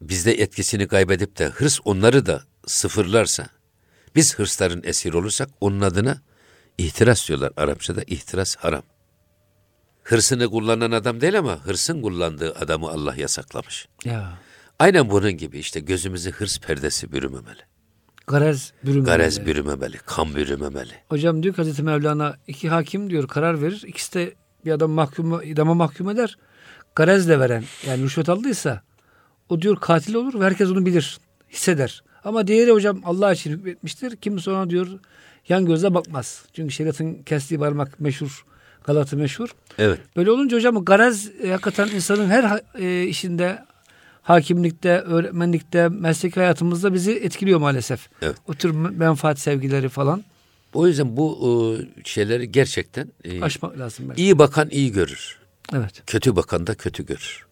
[0.00, 3.48] bizde etkisini kaybedip de hırs onları da sıfırlarsa,
[4.14, 6.20] biz hırsların esir olursak onun adına
[6.78, 7.52] ihtiras diyorlar.
[7.56, 8.82] Arapçada ihtiras haram.
[10.02, 13.88] Hırsını kullanan adam değil ama hırsın kullandığı adamı Allah yasaklamış.
[14.04, 14.38] Ya.
[14.78, 17.60] Aynen bunun gibi işte gözümüzü hırs perdesi bürümemeli.
[18.26, 19.06] Garez bürümemeli.
[19.06, 20.92] Garez bürümemeli, kan bürümemeli.
[21.08, 23.84] Hocam diyor ki Hazreti Mevlana iki hakim diyor karar verir.
[23.86, 24.34] İkisi de
[24.64, 26.38] bir adam mahkum, idama mahkum eder.
[26.94, 28.82] Garezle veren yani rüşvet aldıysa
[29.48, 31.18] o diyor katil olur ve herkes onu bilir,
[31.50, 32.02] hisseder.
[32.24, 34.16] Ama diğeri hocam Allah için hükmetmiştir.
[34.16, 34.86] Kimse ona diyor
[35.48, 36.44] yan gözle bakmaz.
[36.52, 38.44] Çünkü şeriatın kestiği parmak meşhur,
[38.84, 39.48] Galatı meşhur.
[39.78, 39.98] Evet.
[40.16, 43.58] Böyle olunca hocam garez e, hakikaten insanın her e, işinde
[44.26, 48.08] hakimlikte, öğretmenlikte, meslek hayatımızda bizi etkiliyor maalesef.
[48.22, 48.36] Evet.
[48.48, 50.24] O tür menfaat sevgileri falan.
[50.72, 51.48] O yüzden bu e,
[52.04, 54.08] şeyleri gerçekten e, aşmak lazım.
[54.08, 54.22] Belki.
[54.22, 55.38] İyi bakan iyi görür.
[55.74, 56.02] Evet.
[56.06, 57.46] Kötü bakan da kötü görür.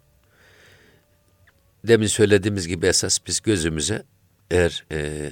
[1.84, 4.02] Demin söylediğimiz gibi esas biz gözümüze
[4.50, 5.30] eğer e,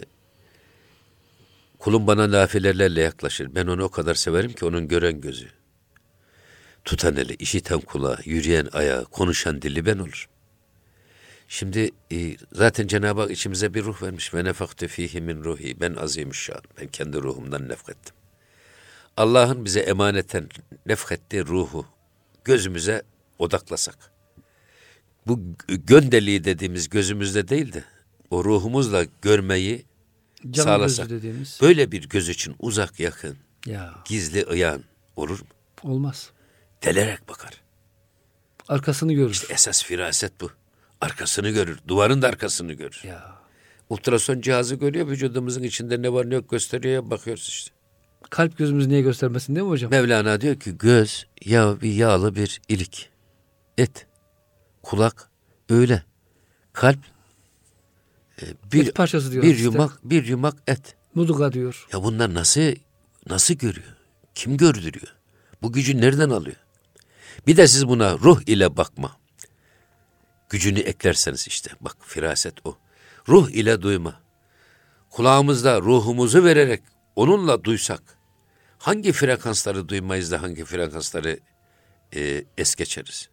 [1.79, 3.55] kulum bana nafilelerle yaklaşır.
[3.55, 5.49] Ben onu o kadar severim ki onun gören gözü.
[6.85, 10.32] Tutan eli, işiten kulağı, yürüyen ayağı, konuşan dili ben olurum.
[11.53, 14.35] Şimdi e, zaten Cenab-ı Hak içimize bir ruh vermiş.
[14.35, 15.81] Ve nefakte fihi min ruhi.
[15.81, 16.61] Ben azimüşşan.
[16.81, 18.15] Ben kendi ruhumdan nefkettim.
[19.17, 20.49] Allah'ın bize emaneten
[20.87, 21.87] nefkettiği ruhu
[22.45, 23.03] gözümüze
[23.39, 24.13] odaklasak.
[25.27, 27.85] Bu göndeliği dediğimiz gözümüzde değil de
[28.31, 29.85] o ruhumuzla görmeyi
[30.51, 31.11] Can sağlasak.
[31.11, 31.59] dediğimiz.
[31.63, 33.37] Böyle bir göz için uzak yakın,
[33.67, 34.85] Ya gizli ıyan
[35.17, 35.47] olur mu?
[35.83, 36.31] olmaz.
[36.85, 37.61] Delerek bakar.
[38.69, 39.31] Arkasını görür.
[39.31, 40.51] İşte esas firaset bu.
[41.03, 41.79] Arkasını görür.
[41.89, 43.01] Duvarın da arkasını görür.
[43.05, 43.35] Ya
[43.89, 45.09] Ultrason cihazı görüyor.
[45.09, 47.11] Vücudumuzun içinde ne var ne yok gösteriyor.
[47.11, 47.71] Bakıyoruz işte.
[48.31, 49.91] kalp gözümüz niye göstermesin değil mi hocam?
[49.91, 53.09] Mevlana diyor ki göz ya bir yağlı bir ilik.
[53.79, 54.07] Et.
[54.83, 55.31] Kulak
[55.71, 56.03] öyle.
[56.73, 56.99] Kalp
[58.43, 59.65] e, bir Et parçası diyor bir işte.
[59.65, 60.97] yumak bir yumak et.
[61.15, 61.87] Muduga diyor.
[61.93, 62.75] Ya bunlar nasıl
[63.29, 63.97] nasıl görüyor?
[64.35, 65.15] Kim gördürüyor?
[65.63, 66.57] Bu gücü nereden alıyor?
[67.47, 69.22] Bir de siz buna ruh ile bakma.
[70.53, 72.79] Gücünü eklerseniz işte bak firaset o.
[73.29, 74.21] Ruh ile duyma.
[75.11, 76.83] Kulağımızda ruhumuzu vererek
[77.17, 78.03] onunla duysak
[78.79, 81.41] hangi frekansları duymayız da hangi frekansları
[82.15, 83.29] e, es geçeriz?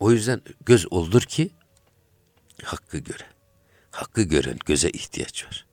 [0.00, 1.50] O yüzden göz oldur ki
[2.64, 3.26] hakkı göre.
[3.90, 5.66] Hakkı gören göze ihtiyaç var.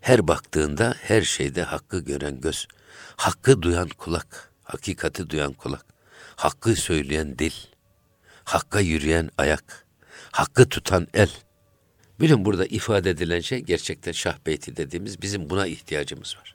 [0.00, 2.68] Her baktığında her şeyde hakkı gören göz,
[3.16, 5.86] hakkı duyan kulak, hakikati duyan kulak,
[6.36, 7.73] hakkı söyleyen dil,
[8.44, 9.86] hakka yürüyen ayak,
[10.30, 11.30] hakkı tutan el.
[12.20, 16.54] Bilin burada ifade edilen şey gerçekten şah beyti dediğimiz bizim buna ihtiyacımız var.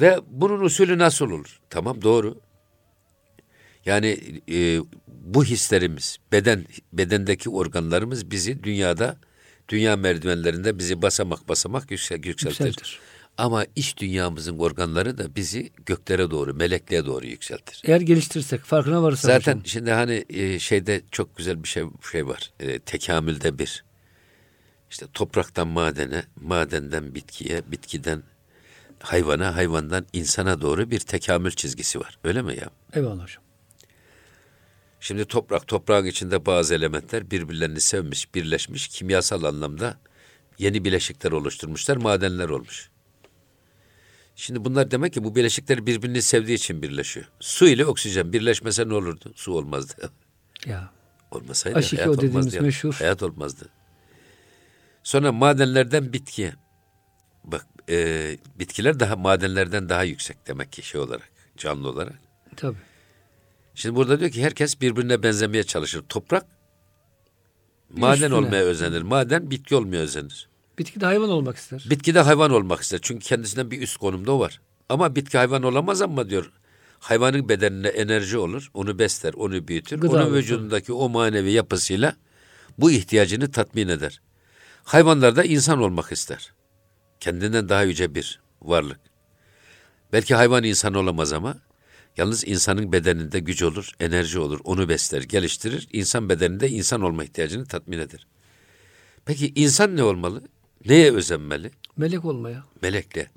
[0.00, 1.60] Ve bunun usulü nasıl olur?
[1.70, 2.40] Tamam doğru.
[3.86, 9.16] Yani e, bu hislerimiz, beden bedendeki organlarımız bizi dünyada,
[9.68, 12.64] dünya merdivenlerinde bizi basamak basamak yüksel, yükseltir.
[12.66, 13.00] Yükseltir.
[13.38, 17.82] Ama iç dünyamızın organları da bizi göklere doğru, melekliğe doğru yükseltir.
[17.84, 19.66] Eğer geliştirirsek, farkına varırsak Zaten hocam.
[19.66, 22.50] şimdi hani e, şeyde çok güzel bir şey şey var.
[22.60, 23.84] E, tekamülde bir.
[24.90, 28.22] İşte topraktan madene, madenden bitkiye, bitkiden
[29.00, 32.18] hayvana, hayvandan insana doğru bir tekamül çizgisi var.
[32.24, 32.70] Öyle mi ya?
[32.92, 33.42] Eyvallah hocam.
[35.00, 39.98] Şimdi toprak, toprağın içinde bazı elementler birbirlerini sevmiş, birleşmiş, kimyasal anlamda
[40.58, 42.91] yeni bileşikler oluşturmuşlar, madenler olmuş.
[44.36, 47.26] Şimdi bunlar demek ki bu bileşikler birbirini sevdiği için birleşiyor.
[47.40, 49.32] Su ile oksijen birleşmese ne olurdu?
[49.34, 49.94] Su olmazdı.
[50.66, 50.90] Ya.
[51.30, 52.62] Olmasaydı H2O hayat dediğimiz olmazdı.
[52.62, 52.94] meşhur.
[52.94, 53.68] Hayat olmazdı.
[55.02, 56.54] Sonra madenlerden bitkiye.
[57.44, 61.28] Bak e, bitkiler daha madenlerden daha yüksek demek ki şey olarak.
[61.56, 62.18] canlı olarak.
[62.56, 62.76] Tabii.
[63.74, 66.04] Şimdi burada diyor ki herkes birbirine benzemeye çalışır.
[66.08, 66.46] Toprak
[67.90, 68.34] maden üstüne.
[68.34, 69.02] olmaya özenir.
[69.02, 70.48] Maden bitki olmaya özenir.
[70.82, 71.86] Bitki de hayvan olmak ister.
[71.90, 72.98] Bitki de hayvan olmak ister.
[73.02, 74.60] Çünkü kendisinden bir üst konumda o var.
[74.88, 76.52] Ama bitki hayvan olamaz ama diyor
[76.98, 78.70] hayvanın bedenine enerji olur.
[78.74, 80.00] Onu besler, onu büyütür.
[80.00, 82.16] Gıda Onun olur, vücudundaki o manevi yapısıyla
[82.78, 84.20] bu ihtiyacını tatmin eder.
[84.84, 86.52] Hayvanlar da insan olmak ister.
[87.20, 89.00] Kendinden daha yüce bir varlık.
[90.12, 91.56] Belki hayvan insan olamaz ama
[92.16, 94.60] yalnız insanın bedeninde güç olur, enerji olur.
[94.64, 95.88] Onu besler, geliştirir.
[95.92, 98.26] İnsan bedeninde insan olma ihtiyacını tatmin eder.
[99.24, 100.42] Peki insan ne olmalı?
[100.86, 101.70] Neye özenmeli?
[101.96, 102.64] Melek olmaya.
[102.82, 103.30] Melekle.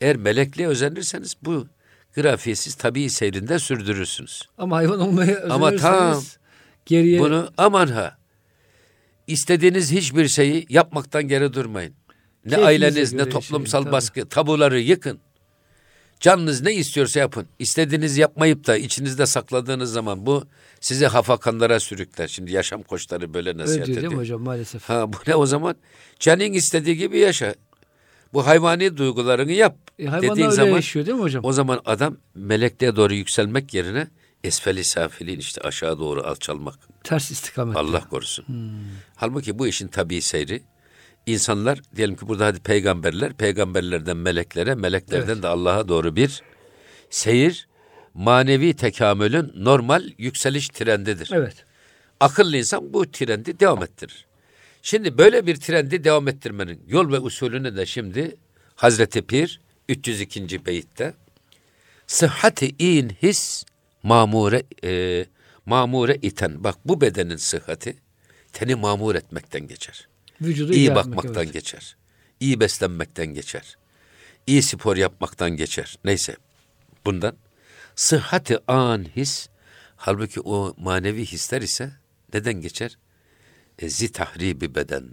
[0.00, 1.66] Eğer melekle özenirseniz bu
[2.16, 4.48] grafiği siz tabii seyrinde sürdürürsünüz.
[4.58, 6.42] Ama hayvan olmaya Ama özenirseniz tam
[6.86, 8.18] geriye Bunu aman ha.
[9.26, 11.94] İstediğiniz hiçbir şeyi yapmaktan geri durmayın.
[12.44, 13.92] Ne Keyfinize aileniz ne toplumsal yaşayın, tabii.
[13.92, 15.18] baskı, tabuları yıkın.
[16.20, 17.46] Canınız ne istiyorsa yapın.
[17.58, 20.44] İstediğiniz yapmayıp da içinizde sakladığınız zaman bu
[20.80, 22.28] sizi hafakanlara sürükler.
[22.28, 24.10] Şimdi yaşam koçları böyle öyle nasihat diyor ediyor.
[24.10, 24.82] değil mi hocam maalesef?
[24.88, 25.76] Ha bu ne o zaman?
[26.18, 27.54] Canın istediği gibi yaşa.
[28.32, 29.76] Bu hayvani duygularını yap.
[29.98, 31.44] E, dediğin öyle zaman yaşıyor değil mi hocam?
[31.44, 34.08] o zaman adam melekliğe doğru yükselmek yerine
[34.44, 36.78] esfeli safilin işte aşağı doğru alçalmak.
[37.04, 37.76] Ters istikamet.
[37.76, 38.44] Allah korusun.
[39.16, 40.62] Halbuki bu işin tabii seyri.
[41.32, 45.42] İnsanlar diyelim ki burada hadi peygamberler, peygamberlerden meleklere, meleklerden Evet.
[45.42, 46.42] de Allah'a doğru bir
[47.10, 47.68] seyir,
[48.14, 51.30] manevi tekamülün normal yükseliş trendidir.
[51.32, 51.64] Evet.
[52.20, 54.26] Akıllı insan bu trendi devam ettirir.
[54.82, 58.36] Şimdi böyle bir trendi devam ettirmenin yol ve usulünü de şimdi
[58.74, 60.66] Hazreti Pir 302.
[60.66, 61.14] beyitte
[62.06, 63.64] sıhhati in his
[64.02, 65.26] mamure e,
[65.66, 66.64] mamure iten.
[66.64, 67.96] Bak bu bedenin sıhhati
[68.52, 70.09] teni mamur etmekten geçer.
[70.40, 71.52] Vücudu İyi bakmaktan evet.
[71.52, 71.96] geçer.
[72.40, 73.76] İyi beslenmekten geçer.
[74.46, 75.98] İyi spor yapmaktan geçer.
[76.04, 76.36] Neyse
[77.04, 77.36] bundan
[77.94, 79.48] sıhhati an his
[79.96, 81.92] halbuki o manevi hisler ise
[82.34, 82.98] neden geçer?
[83.78, 85.04] Ezi tahribi beden.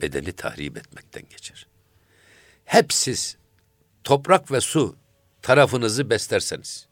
[0.00, 1.66] Bedeni tahrip etmekten geçer.
[2.64, 3.36] Hep siz
[4.04, 4.96] toprak ve su
[5.42, 6.86] tarafınızı beslerseniz,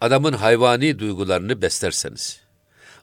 [0.00, 2.40] adamın hayvani duygularını beslerseniz,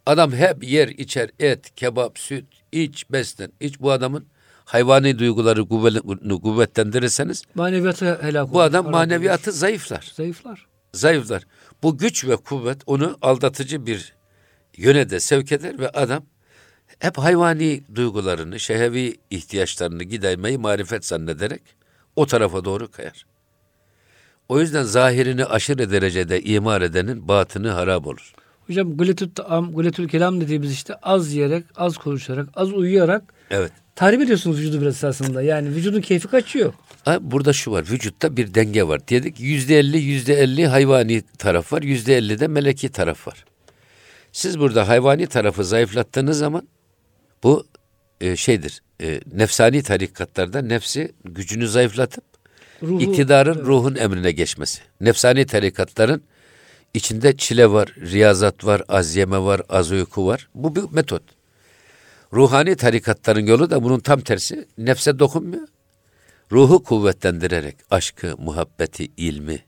[0.08, 4.26] adam hep yer içer et, kebap, süt, iç, beslen, iç bu adamın
[4.66, 9.58] hayvani duyguları kuvvet- kuvvetlendirirseniz, Maneviyatı helak bu olur, adam harap maneviyatı olur.
[9.58, 10.12] zayıflar.
[10.16, 10.68] zayıflar.
[10.94, 11.44] Zayıflar.
[11.84, 14.14] Bu güç ve kuvvet onu aldatıcı bir
[14.78, 16.24] yöne de sevk eder ve adam
[17.00, 21.62] hep hayvani duygularını, şehevi ihtiyaçlarını gidermeyi marifet zannederek
[22.16, 23.26] o tarafa doğru kayar.
[24.50, 28.34] O yüzden zahirini aşırı derecede imar edenin batını harap olur.
[28.68, 33.72] Hocam guletül taam, guletül kelam dediğimiz işte az yiyerek, az konuşarak, az uyuyarak Evet.
[33.96, 35.42] tahrip ediyorsunuz vücudu biraz esasında.
[35.42, 36.74] Yani vücudun keyfi kaçıyor.
[37.06, 39.08] Ha, burada şu var, vücutta bir denge var.
[39.08, 43.46] Dedik yüzde elli, yüzde elli hayvani taraf var, yüzde elli de meleki taraf var.
[44.32, 46.68] Siz burada hayvani tarafı zayıflattığınız zaman
[47.44, 47.66] bu
[48.22, 52.24] e, şeydir, e, nefsani tarikatlarda nefsi gücünü zayıflatıp
[52.84, 53.66] Ruhu, iktidarın evet.
[53.66, 54.82] ruhun emrine geçmesi.
[55.02, 56.24] Nefsani tarikatların
[56.98, 60.50] içinde çile var, riyazat var, az yeme var, az uyku var.
[60.56, 61.24] Bu bir metot.
[62.34, 64.68] Ruhani tarikatların yolu da bunun tam tersi.
[64.78, 65.68] Nefse dokunmuyor.
[66.52, 69.68] Ruhu kuvvetlendirerek, aşkı, muhabbeti, ilmi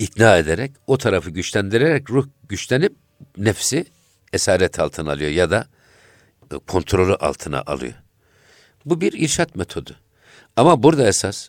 [0.00, 2.92] ikna ederek, o tarafı güçlendirerek ruh güçlenip
[3.36, 3.84] nefsi
[4.32, 5.66] esaret altına alıyor ya da
[6.54, 7.94] e, kontrolü altına alıyor.
[8.84, 9.96] Bu bir irşat metodu.
[10.56, 11.48] Ama burada esas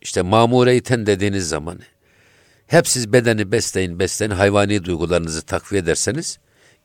[0.00, 1.80] işte mamure iten dediğiniz zaman
[2.72, 6.38] hep siz bedeni besleyin besleyin hayvani duygularınızı takviye ederseniz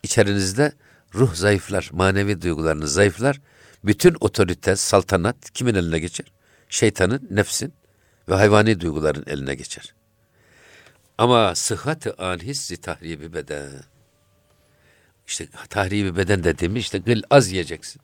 [0.03, 0.71] içerinizde
[1.15, 3.41] ruh zayıflar, manevi duygularınız zayıflar.
[3.83, 6.25] Bütün otorite, saltanat kimin eline geçer?
[6.69, 7.73] Şeytanın, nefsin
[8.29, 9.93] ve hayvani duyguların eline geçer.
[11.17, 13.69] Ama sıhhat-ı an hissi tahribi beden.
[15.27, 18.01] İşte tahribi beden dediğimiz işte gıl az yiyeceksin.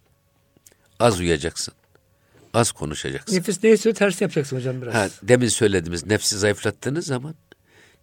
[1.00, 1.74] Az uyuyacaksın.
[2.54, 3.36] Az konuşacaksın.
[3.36, 4.94] Nefis ne istiyor tersini yapacaksın hocam biraz.
[4.94, 7.36] Ha, demin söylediğimiz nefsi zayıflattığınız zaman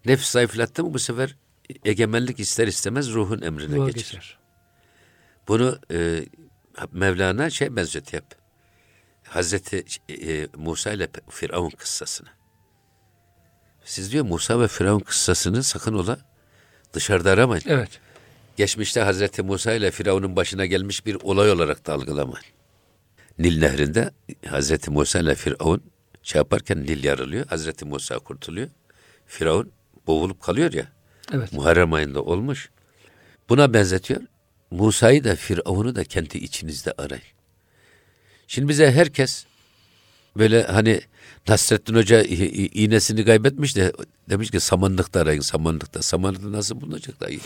[0.04, 1.36] nefs zayıflattı mı bu sefer
[1.84, 4.00] egemenlik ister istemez ruhun emrine Ruha geçer.
[4.00, 4.38] geçer.
[5.48, 6.24] Bunu e,
[6.92, 8.40] Mevlana şey benzetiyor hep.
[9.22, 12.28] Hazreti e, Musa ile Firavun kıssasını.
[13.84, 16.18] Siz diyor Musa ve Firavun kıssasını sakın ola
[16.92, 17.64] dışarıda aramayın.
[17.66, 18.00] Evet.
[18.56, 22.46] Geçmişte Hazreti Musa ile Firavun'un başına gelmiş bir olay olarak da algılamayın.
[23.38, 24.10] Nil nehrinde
[24.46, 25.82] Hazreti Musa ile Firavun
[26.22, 27.46] şey yaparken Nil yarılıyor.
[27.46, 28.68] Hazreti Musa kurtuluyor.
[29.26, 29.72] Firavun
[30.10, 30.86] boğulup kalıyor ya.
[31.32, 31.52] Evet.
[31.52, 32.70] Muharrem ayında olmuş.
[33.48, 34.20] Buna benzetiyor.
[34.70, 37.22] Musa'yı da Firavun'u da kendi içinizde arayın.
[38.46, 39.46] Şimdi bize herkes
[40.36, 41.00] böyle hani
[41.48, 43.92] Nasrettin Hoca iğnesini kaybetmiş de
[44.30, 46.02] demiş ki samanlıkta arayın samanlıkta.
[46.02, 47.40] Samanlıkta nasıl bulunacak dayı?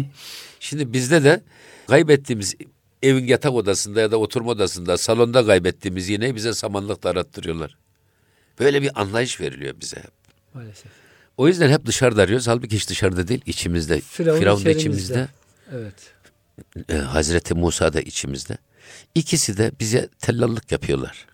[0.60, 1.42] Şimdi bizde de
[1.88, 2.54] kaybettiğimiz
[3.02, 7.76] evin yatak odasında ya da oturma odasında salonda kaybettiğimiz iğneyi bize samanlıkta arattırıyorlar.
[8.60, 10.12] Böyle bir anlayış veriliyor bize hep.
[10.54, 11.01] Maalesef.
[11.36, 12.48] O yüzden hep dışarıda arıyoruz.
[12.48, 14.00] Halbuki hiç dışarıda değil, içimizde.
[14.00, 15.28] Firavun, Firavun da içimizde.
[15.72, 15.94] Evet.
[16.88, 18.56] Ee, Hazreti Musa da içimizde.
[19.14, 21.26] İkisi de bize tellallık yapıyorlar.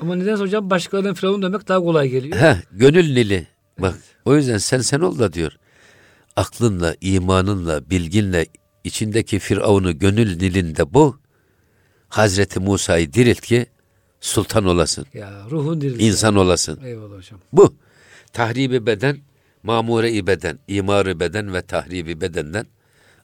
[0.00, 2.36] Ama neden hocam başkalarının Firavun demek daha kolay geliyor.
[2.36, 3.46] He, gönül nili.
[3.78, 4.04] Bak evet.
[4.24, 5.52] o yüzden sen sen ol da diyor.
[6.36, 8.46] Aklınla, imanınla, bilginle
[8.84, 11.18] içindeki Firavun'u gönül nilinde bu.
[12.08, 13.66] Hazreti Musa'yı dirilt ki
[14.20, 15.06] sultan olasın.
[15.14, 16.00] Ya ruhun dirilt.
[16.00, 16.40] İnsan ya.
[16.40, 16.84] olasın.
[16.84, 17.40] Eyvallah hocam.
[17.52, 17.74] Bu.
[18.32, 19.18] Tahribi beden,
[19.66, 22.66] mamure-i beden, imarı beden ve tahribi bedenden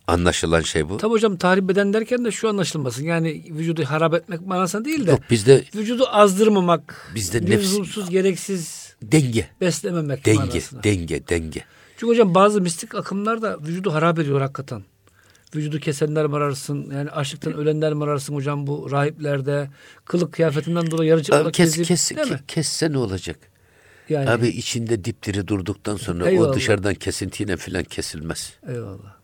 [0.07, 0.97] Anlaşılan şey bu.
[0.97, 3.05] Tabii hocam tahrip eden derken de şu anlaşılmasın.
[3.05, 5.11] Yani vücudu harap etmek manasında değil de.
[5.11, 5.65] Yok bizde.
[5.75, 7.13] Vücudu azdırmamak.
[7.15, 8.11] Bizde nefs.
[8.11, 8.95] gereksiz.
[9.03, 9.49] Denge.
[9.61, 10.83] Beslememek denge, manasında.
[10.83, 11.65] Denge, denge.
[11.97, 14.83] Çünkü hocam bazı mistik akımlar da vücudu harap ediyor hakikaten.
[15.55, 16.91] Vücudu kesenler mi ararsın?
[16.91, 19.71] Yani açlıktan ölenler mi ararsın hocam bu rahiplerde?
[20.05, 23.52] Kılık kıyafetinden dolayı yarıcı olarak kes, kes, kes, kesse ne olacak?
[24.13, 26.49] Yani, Abi içinde dipdiri durduktan sonra eyvallah.
[26.49, 28.53] o dışarıdan kesintiyle filan kesilmez.
[28.69, 29.23] Eyvallah.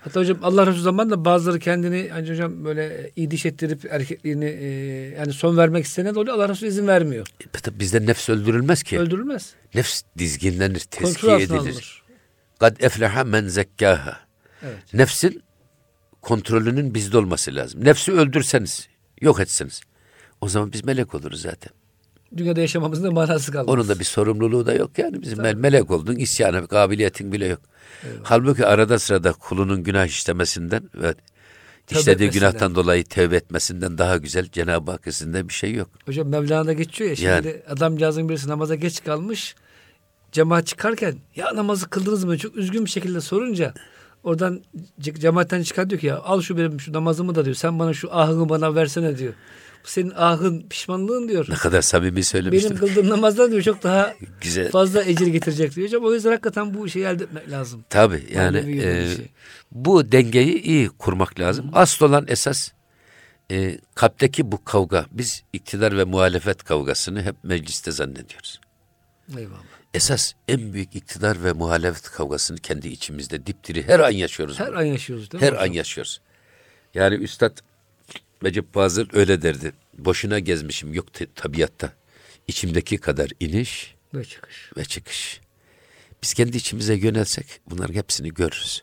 [0.00, 4.66] Hatta hocam Allah Resulü zamanında bazıları kendini hani hocam böyle iyi diş ettirip erkekliğini e,
[5.18, 6.36] yani son vermek istenen oluyor.
[6.36, 7.26] Allah Resulü izin vermiyor.
[7.68, 8.98] E, bizde nefs öldürülmez ki.
[8.98, 9.54] Öldürülmez.
[9.74, 11.56] Nefs dizginlenir, tezkiye edilir.
[11.58, 12.02] Alınır.
[12.60, 14.20] Kad efleha men zekkaha.
[14.62, 14.94] Evet.
[14.94, 15.42] Nefsin
[16.22, 17.84] kontrolünün bizde olması lazım.
[17.84, 18.88] Nefsi öldürseniz,
[19.20, 19.80] yok etseniz.
[20.40, 21.72] O zaman biz melek oluruz zaten
[22.36, 23.74] dünyada yaşamamızın da manası kalmaz.
[23.74, 25.22] Onun da bir sorumluluğu da yok yani.
[25.22, 25.54] Bizim Tabii.
[25.54, 27.60] melek oldun, isyana kabiliyetin bile yok.
[28.04, 28.20] Eyvallah.
[28.22, 31.14] Halbuki arada sırada kulunun günah işlemesinden ve
[31.90, 35.88] işlediği günahtan dolayı tevbe etmesinden daha güzel Cenab-ı Hak izinde bir şey yok.
[36.06, 39.54] Hocam Mevlana geçiyor ya şimdi yani, adamcağızın birisi namaza geç kalmış.
[40.32, 42.38] Cemaat çıkarken ya namazı kıldınız mı?
[42.38, 43.74] Çok üzgün bir şekilde sorunca
[44.24, 44.62] oradan
[45.00, 47.56] cemaatten çıkar diyor ki ya al şu benim şu namazımı da diyor.
[47.56, 49.34] Sen bana şu ahını bana versene diyor.
[49.84, 51.46] Bu senin ahın, pişmanlığın diyor.
[51.48, 52.70] Ne kadar samimi söylemiştim.
[52.70, 54.70] Benim kıldığım namazdan diyor çok daha Güzel.
[54.70, 55.86] fazla ecir getirecek diyor.
[55.86, 57.84] Hocam o yüzden hakikaten bu şeyi elde etmek lazım.
[57.90, 59.26] Tabii yani e, şey.
[59.72, 61.66] bu dengeyi iyi kurmak lazım.
[61.72, 61.76] Hı.
[61.78, 62.70] Asıl olan esas
[63.50, 65.06] e, kalpteki bu kavga.
[65.10, 68.60] Biz iktidar ve muhalefet kavgasını hep mecliste zannediyoruz.
[69.38, 69.62] Eyvallah.
[69.94, 74.60] Esas en büyük iktidar ve muhalefet kavgasını kendi içimizde dipdiri her an yaşıyoruz.
[74.60, 74.78] Her bunu.
[74.78, 75.46] an yaşıyoruz değil mi?
[75.46, 75.64] Her hocam?
[75.68, 76.20] an yaşıyoruz.
[76.94, 77.58] Yani Üstad
[78.44, 79.72] Recep Fazıl öyle derdi.
[79.98, 81.92] Boşuna gezmişim yok tabiatta.
[82.48, 84.70] İçimdeki kadar iniş ve çıkış.
[84.76, 85.40] Ve çıkış.
[86.22, 88.82] Biz kendi içimize yönelsek bunların hepsini görürüz.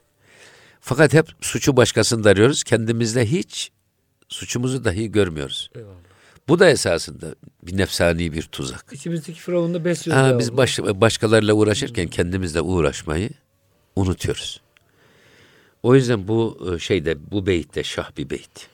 [0.82, 2.64] Fakat hep suçu başkasında arıyoruz.
[2.64, 3.72] Kendimizde hiç
[4.30, 5.70] suçumuzu dahi görmüyoruz.
[5.76, 6.08] Eyvallah.
[6.48, 8.86] Bu da esasında bir nefsani bir tuzak.
[8.92, 10.24] İçimizdeki firavunla besliyoruz.
[10.24, 12.10] Ha, biz baş, başkalarıyla uğraşırken hmm.
[12.10, 13.30] kendimizle uğraşmayı
[13.96, 14.62] unutuyoruz.
[15.84, 18.68] O yüzden bu e, şeyde bu beytte şah bir beyt.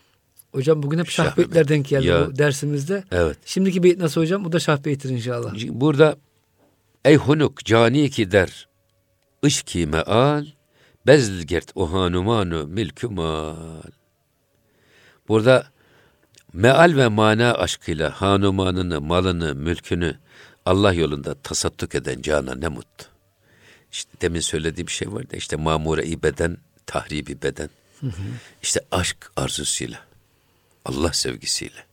[0.53, 3.03] Hocam bugün hep şah, şah beytler denk geldi ya, bu dersimizde.
[3.11, 3.37] Evet.
[3.45, 4.45] Şimdiki beyt nasıl hocam?
[4.45, 5.53] Bu da şah beyttir inşallah.
[5.69, 6.17] Burada
[7.05, 8.67] ey hunuk cani ki der
[9.45, 10.45] ışki meal
[11.07, 13.91] bezlgert o hanumanu milkü mal.
[15.27, 15.67] Burada
[16.53, 20.17] meal ve mana aşkıyla hanumanını, malını, mülkünü
[20.65, 23.05] Allah yolunda tasadduk eden cana ne mutlu.
[23.91, 27.69] İşte demin söylediğim şey vardı işte mamure-i beden, tahribi beden.
[27.99, 28.11] Hı hı.
[28.61, 30.12] İşte aşk arzusuyla.
[30.85, 31.85] Allah sevgisiyle,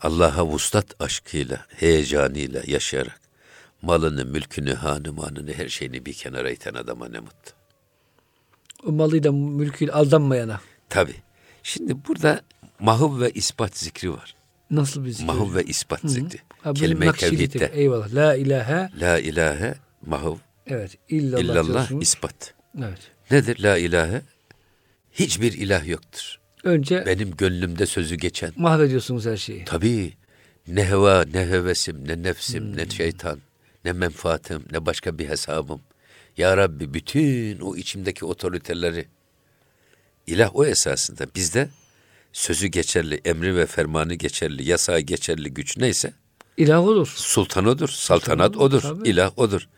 [0.00, 3.20] Allah'a vuslat aşkıyla, heyecanıyla yaşayarak
[3.82, 7.52] malını, mülkünü, hanımanını, her şeyini bir kenara iten adama ne mutlu.
[8.86, 10.60] O malıyla, mülküyle aldanmayana.
[10.88, 11.14] Tabi.
[11.62, 12.40] Şimdi burada
[12.80, 14.34] mahuv ve ispat zikri var.
[14.70, 15.26] Nasıl bir zikri?
[15.26, 16.10] Mahuv ve ispat Hı-hı.
[16.10, 16.38] zikri.
[16.74, 17.70] Kelime-i tevhidde.
[17.74, 18.14] Eyvallah.
[18.14, 18.90] La ilahe.
[19.00, 19.74] La ilahe
[20.06, 20.36] mahuv.
[20.66, 20.98] Evet.
[21.08, 22.54] İllallah, illallah ispat.
[22.78, 23.10] Evet.
[23.30, 24.22] Nedir la ilahe?
[25.12, 26.40] Hiçbir ilah yoktur.
[26.64, 28.52] Önce benim gönlümde sözü geçen.
[28.56, 29.64] Mahvediyorsunuz her şeyi.
[29.64, 30.12] Tabii.
[30.68, 32.76] Ne heva, ne hevesim, ne nefsim, hmm.
[32.76, 33.38] ne şeytan,
[33.84, 35.80] ne menfaatim, ne başka bir hesabım.
[36.36, 39.06] Ya Rabbi bütün o içimdeki otoriteleri
[40.26, 41.68] ilah o esasında bizde
[42.32, 46.12] sözü geçerli, emri ve fermanı geçerli, yasağı geçerli güç neyse
[46.56, 47.12] ilah odur.
[47.16, 49.08] Sultan odur, saltanat Sultan odur, tabii.
[49.08, 49.68] ilah odur.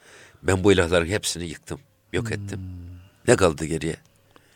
[0.43, 1.80] Ben bu ilahların hepsini yıktım,
[2.12, 2.59] yok ettim.
[2.59, 2.99] Hmm.
[3.28, 3.97] Ne kaldı geriye?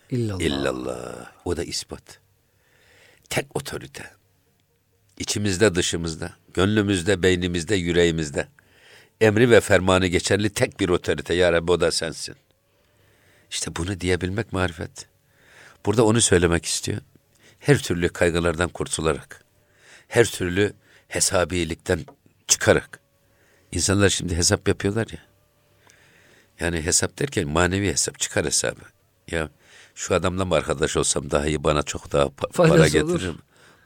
[0.09, 0.41] İllallah.
[0.41, 1.31] İllallah.
[1.45, 2.20] O da ispat.
[3.31, 4.11] Tek otorite.
[5.19, 8.47] İçimizde, dışımızda, gönlümüzde, beynimizde, yüreğimizde.
[9.21, 11.33] Emri ve fermanı geçerli tek bir otorite.
[11.33, 12.35] Ya Rabbi o da sensin.
[13.51, 15.07] İşte bunu diyebilmek marifet.
[15.85, 17.01] Burada onu söylemek istiyor.
[17.59, 19.45] Her türlü kaygılardan kurtularak,
[20.07, 20.73] her türlü
[21.07, 22.05] hesabilikten
[22.47, 22.99] çıkarak.
[23.71, 25.19] İnsanlar şimdi hesap yapıyorlar ya.
[26.59, 28.81] Yani hesap derken manevi hesap çıkar hesabı.
[29.31, 29.49] Ya
[29.95, 33.11] şu adamla mı arkadaş olsam daha iyi bana çok daha pa- Faydası para olur.
[33.13, 33.37] getiririm.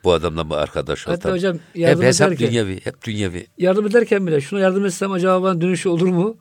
[0.04, 1.14] Bu adamla mı arkadaş olsam?
[1.16, 3.48] Hatta hocam hep yardım hesap ederken, dünyevi, hep dünyevi.
[3.58, 6.38] yardım ederken bile şuna yardım etsem acaba bana dönüşü olur mu?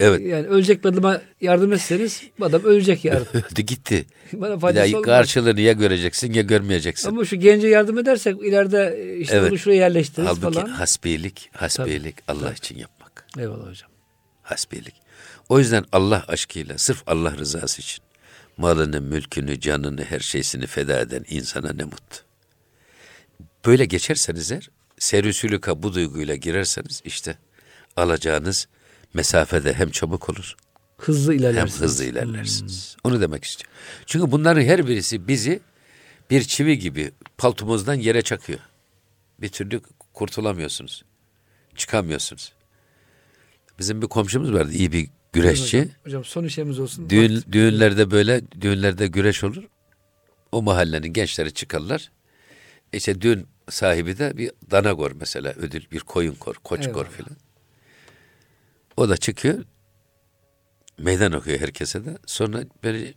[0.00, 0.20] Evet.
[0.26, 3.26] Yani ölecek bir adama yardım etseniz bu adam ölecek yarın.
[3.52, 4.06] Öldü gitti.
[4.32, 5.02] Bana faydası olmaz.
[5.06, 7.08] karşılığını ya göreceksin ya görmeyeceksin.
[7.08, 9.50] Ama şu gence yardım edersek ileride işte Evet.
[9.50, 10.68] onu şuraya yerleştiririz Halbuki falan.
[10.68, 13.26] hasbiyelik, hasbiyelik Allah için yapmak.
[13.38, 13.90] Eyvallah hocam.
[14.42, 14.94] Hasbiyelik.
[15.48, 18.02] O yüzden Allah aşkıyla sırf Allah rızası için
[18.60, 22.16] malını, mülkünü, canını, her şeysini feda eden insana ne mutlu.
[23.66, 27.38] Böyle geçerseniz eğer, serüsülüka bu duyguyla girerseniz işte
[27.96, 28.68] alacağınız
[29.14, 30.56] mesafede hem çabuk olur
[30.98, 31.80] Hızlı hem ilerlersiniz.
[31.80, 32.96] hızlı ilerlersiniz.
[33.04, 33.76] Onu demek istiyorum.
[34.06, 35.60] Çünkü bunların her birisi bizi
[36.30, 38.58] bir çivi gibi paltomuzdan yere çakıyor.
[39.40, 39.80] Bir türlü
[40.14, 41.04] kurtulamıyorsunuz.
[41.76, 42.52] Çıkamıyorsunuz.
[43.78, 45.78] Bizim bir komşumuz vardı iyi bir güreşçi.
[45.80, 47.10] Hocam, hocam son işemiz olsun.
[47.10, 49.64] Düğün, düğünlerde böyle düğünlerde güreş olur.
[50.52, 52.10] O mahallenin gençleri çıkarlar.
[52.92, 57.10] İşte düğün sahibi de bir dana kor mesela ödül bir koyun kor, koç kor Eyvallah.
[57.10, 57.36] filan.
[58.96, 59.64] O da çıkıyor.
[60.98, 62.18] Meydan okuyor herkese de.
[62.26, 63.14] Sonra böyle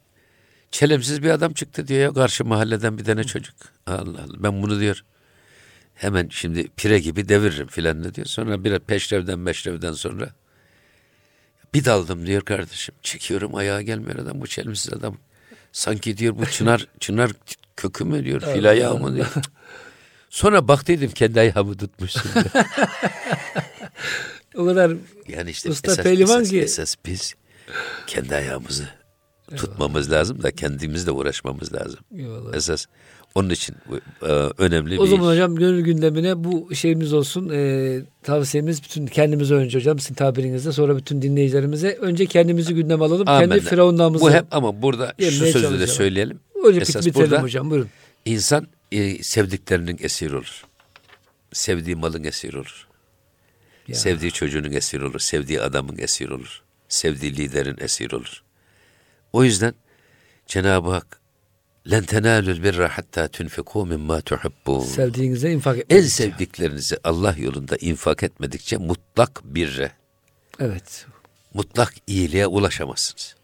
[0.71, 3.55] çelemsiz bir adam çıktı diyor ya karşı mahalleden bir tane çocuk.
[3.87, 5.03] Allah Allah ben bunu diyor.
[5.93, 8.27] Hemen şimdi pire gibi deviririm filan ne diyor.
[8.27, 10.29] Sonra bir peşrevden meşrevden sonra
[11.73, 12.95] bir daldım diyor kardeşim.
[13.01, 15.17] Çekiyorum ayağa gelmiyor adam bu çelimsiz adam.
[15.71, 17.31] Sanki diyor bu çınar çınar
[17.77, 19.27] kökü mü diyor fil ayağı mı diyor.
[20.29, 22.31] Sonra baktıydım kendi ayağımı tutmuşsun.
[24.55, 24.91] O kadar
[25.27, 27.33] Yani işte Usta esas, pehlivan esas, ki- esas biz
[28.07, 28.87] kendi ayağımızı
[29.55, 31.99] tutmamız lazım da kendimizle uğraşmamız lazım.
[32.17, 32.55] Eyvallah.
[32.55, 32.85] Esas
[33.35, 33.75] onun için
[34.21, 34.25] e,
[34.57, 35.31] önemli O bir zaman iş.
[35.33, 37.49] hocam gönül gündemine bu şeyimiz olsun.
[37.53, 43.27] Ee, tavsiyemiz bütün kendimize önce hocam sizin tabirinizde sonra bütün dinleyicilerimize önce kendimizi gündem alalım.
[43.27, 43.55] Amenna.
[43.55, 46.39] Kendi firavunlarımızı Bu hep ama burada şu sözü de söyleyelim.
[46.67, 47.89] önce esas bitirelim burada- hocam buyurun.
[48.25, 50.63] İnsan e, sevdiklerinin esiri olur.
[51.53, 52.87] Sevdiği malın esiri olur.
[53.87, 53.95] Ya.
[53.95, 55.19] Sevdiği çocuğunun esiri olur.
[55.19, 56.61] Sevdiği adamın esiri olur.
[56.89, 58.43] Sevdiği liderin esiri olur.
[59.33, 59.73] O yüzden
[60.47, 61.19] Cenab-ı Hak
[61.91, 64.79] len tenalul birra hatta tunfiku mimma tuhibbun.
[64.79, 66.13] Sevdiğinize infak En etmeniz.
[66.13, 69.91] sevdiklerinizi Allah yolunda infak etmedikçe mutlak birre,
[70.59, 71.05] Evet.
[71.53, 73.35] mutlak iyiliğe ulaşamazsınız.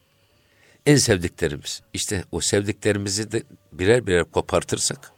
[0.85, 1.81] En sevdiklerimiz.
[1.93, 5.11] işte o sevdiklerimizi de birer birer kopartırsak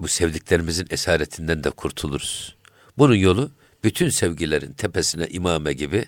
[0.00, 2.56] bu sevdiklerimizin esaretinden de kurtuluruz.
[2.98, 3.50] Bunun yolu
[3.84, 6.04] bütün sevgilerin tepesine imame gibi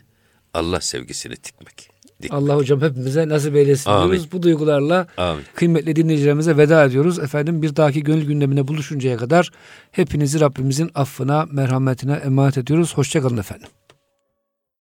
[0.55, 1.91] Allah sevgisini dikmek.
[2.31, 4.11] Allah hocam hepimize nasip eylesin Amin.
[4.11, 4.33] diyoruz.
[4.33, 5.45] Bu duygularla Amin.
[5.55, 7.19] kıymetli dinleyicilerimize veda ediyoruz.
[7.19, 9.51] Efendim bir dahaki gönül gündemine buluşuncaya kadar
[9.91, 12.97] hepinizi Rabbimizin affına, merhametine emanet ediyoruz.
[12.97, 13.69] Hoşçakalın efendim.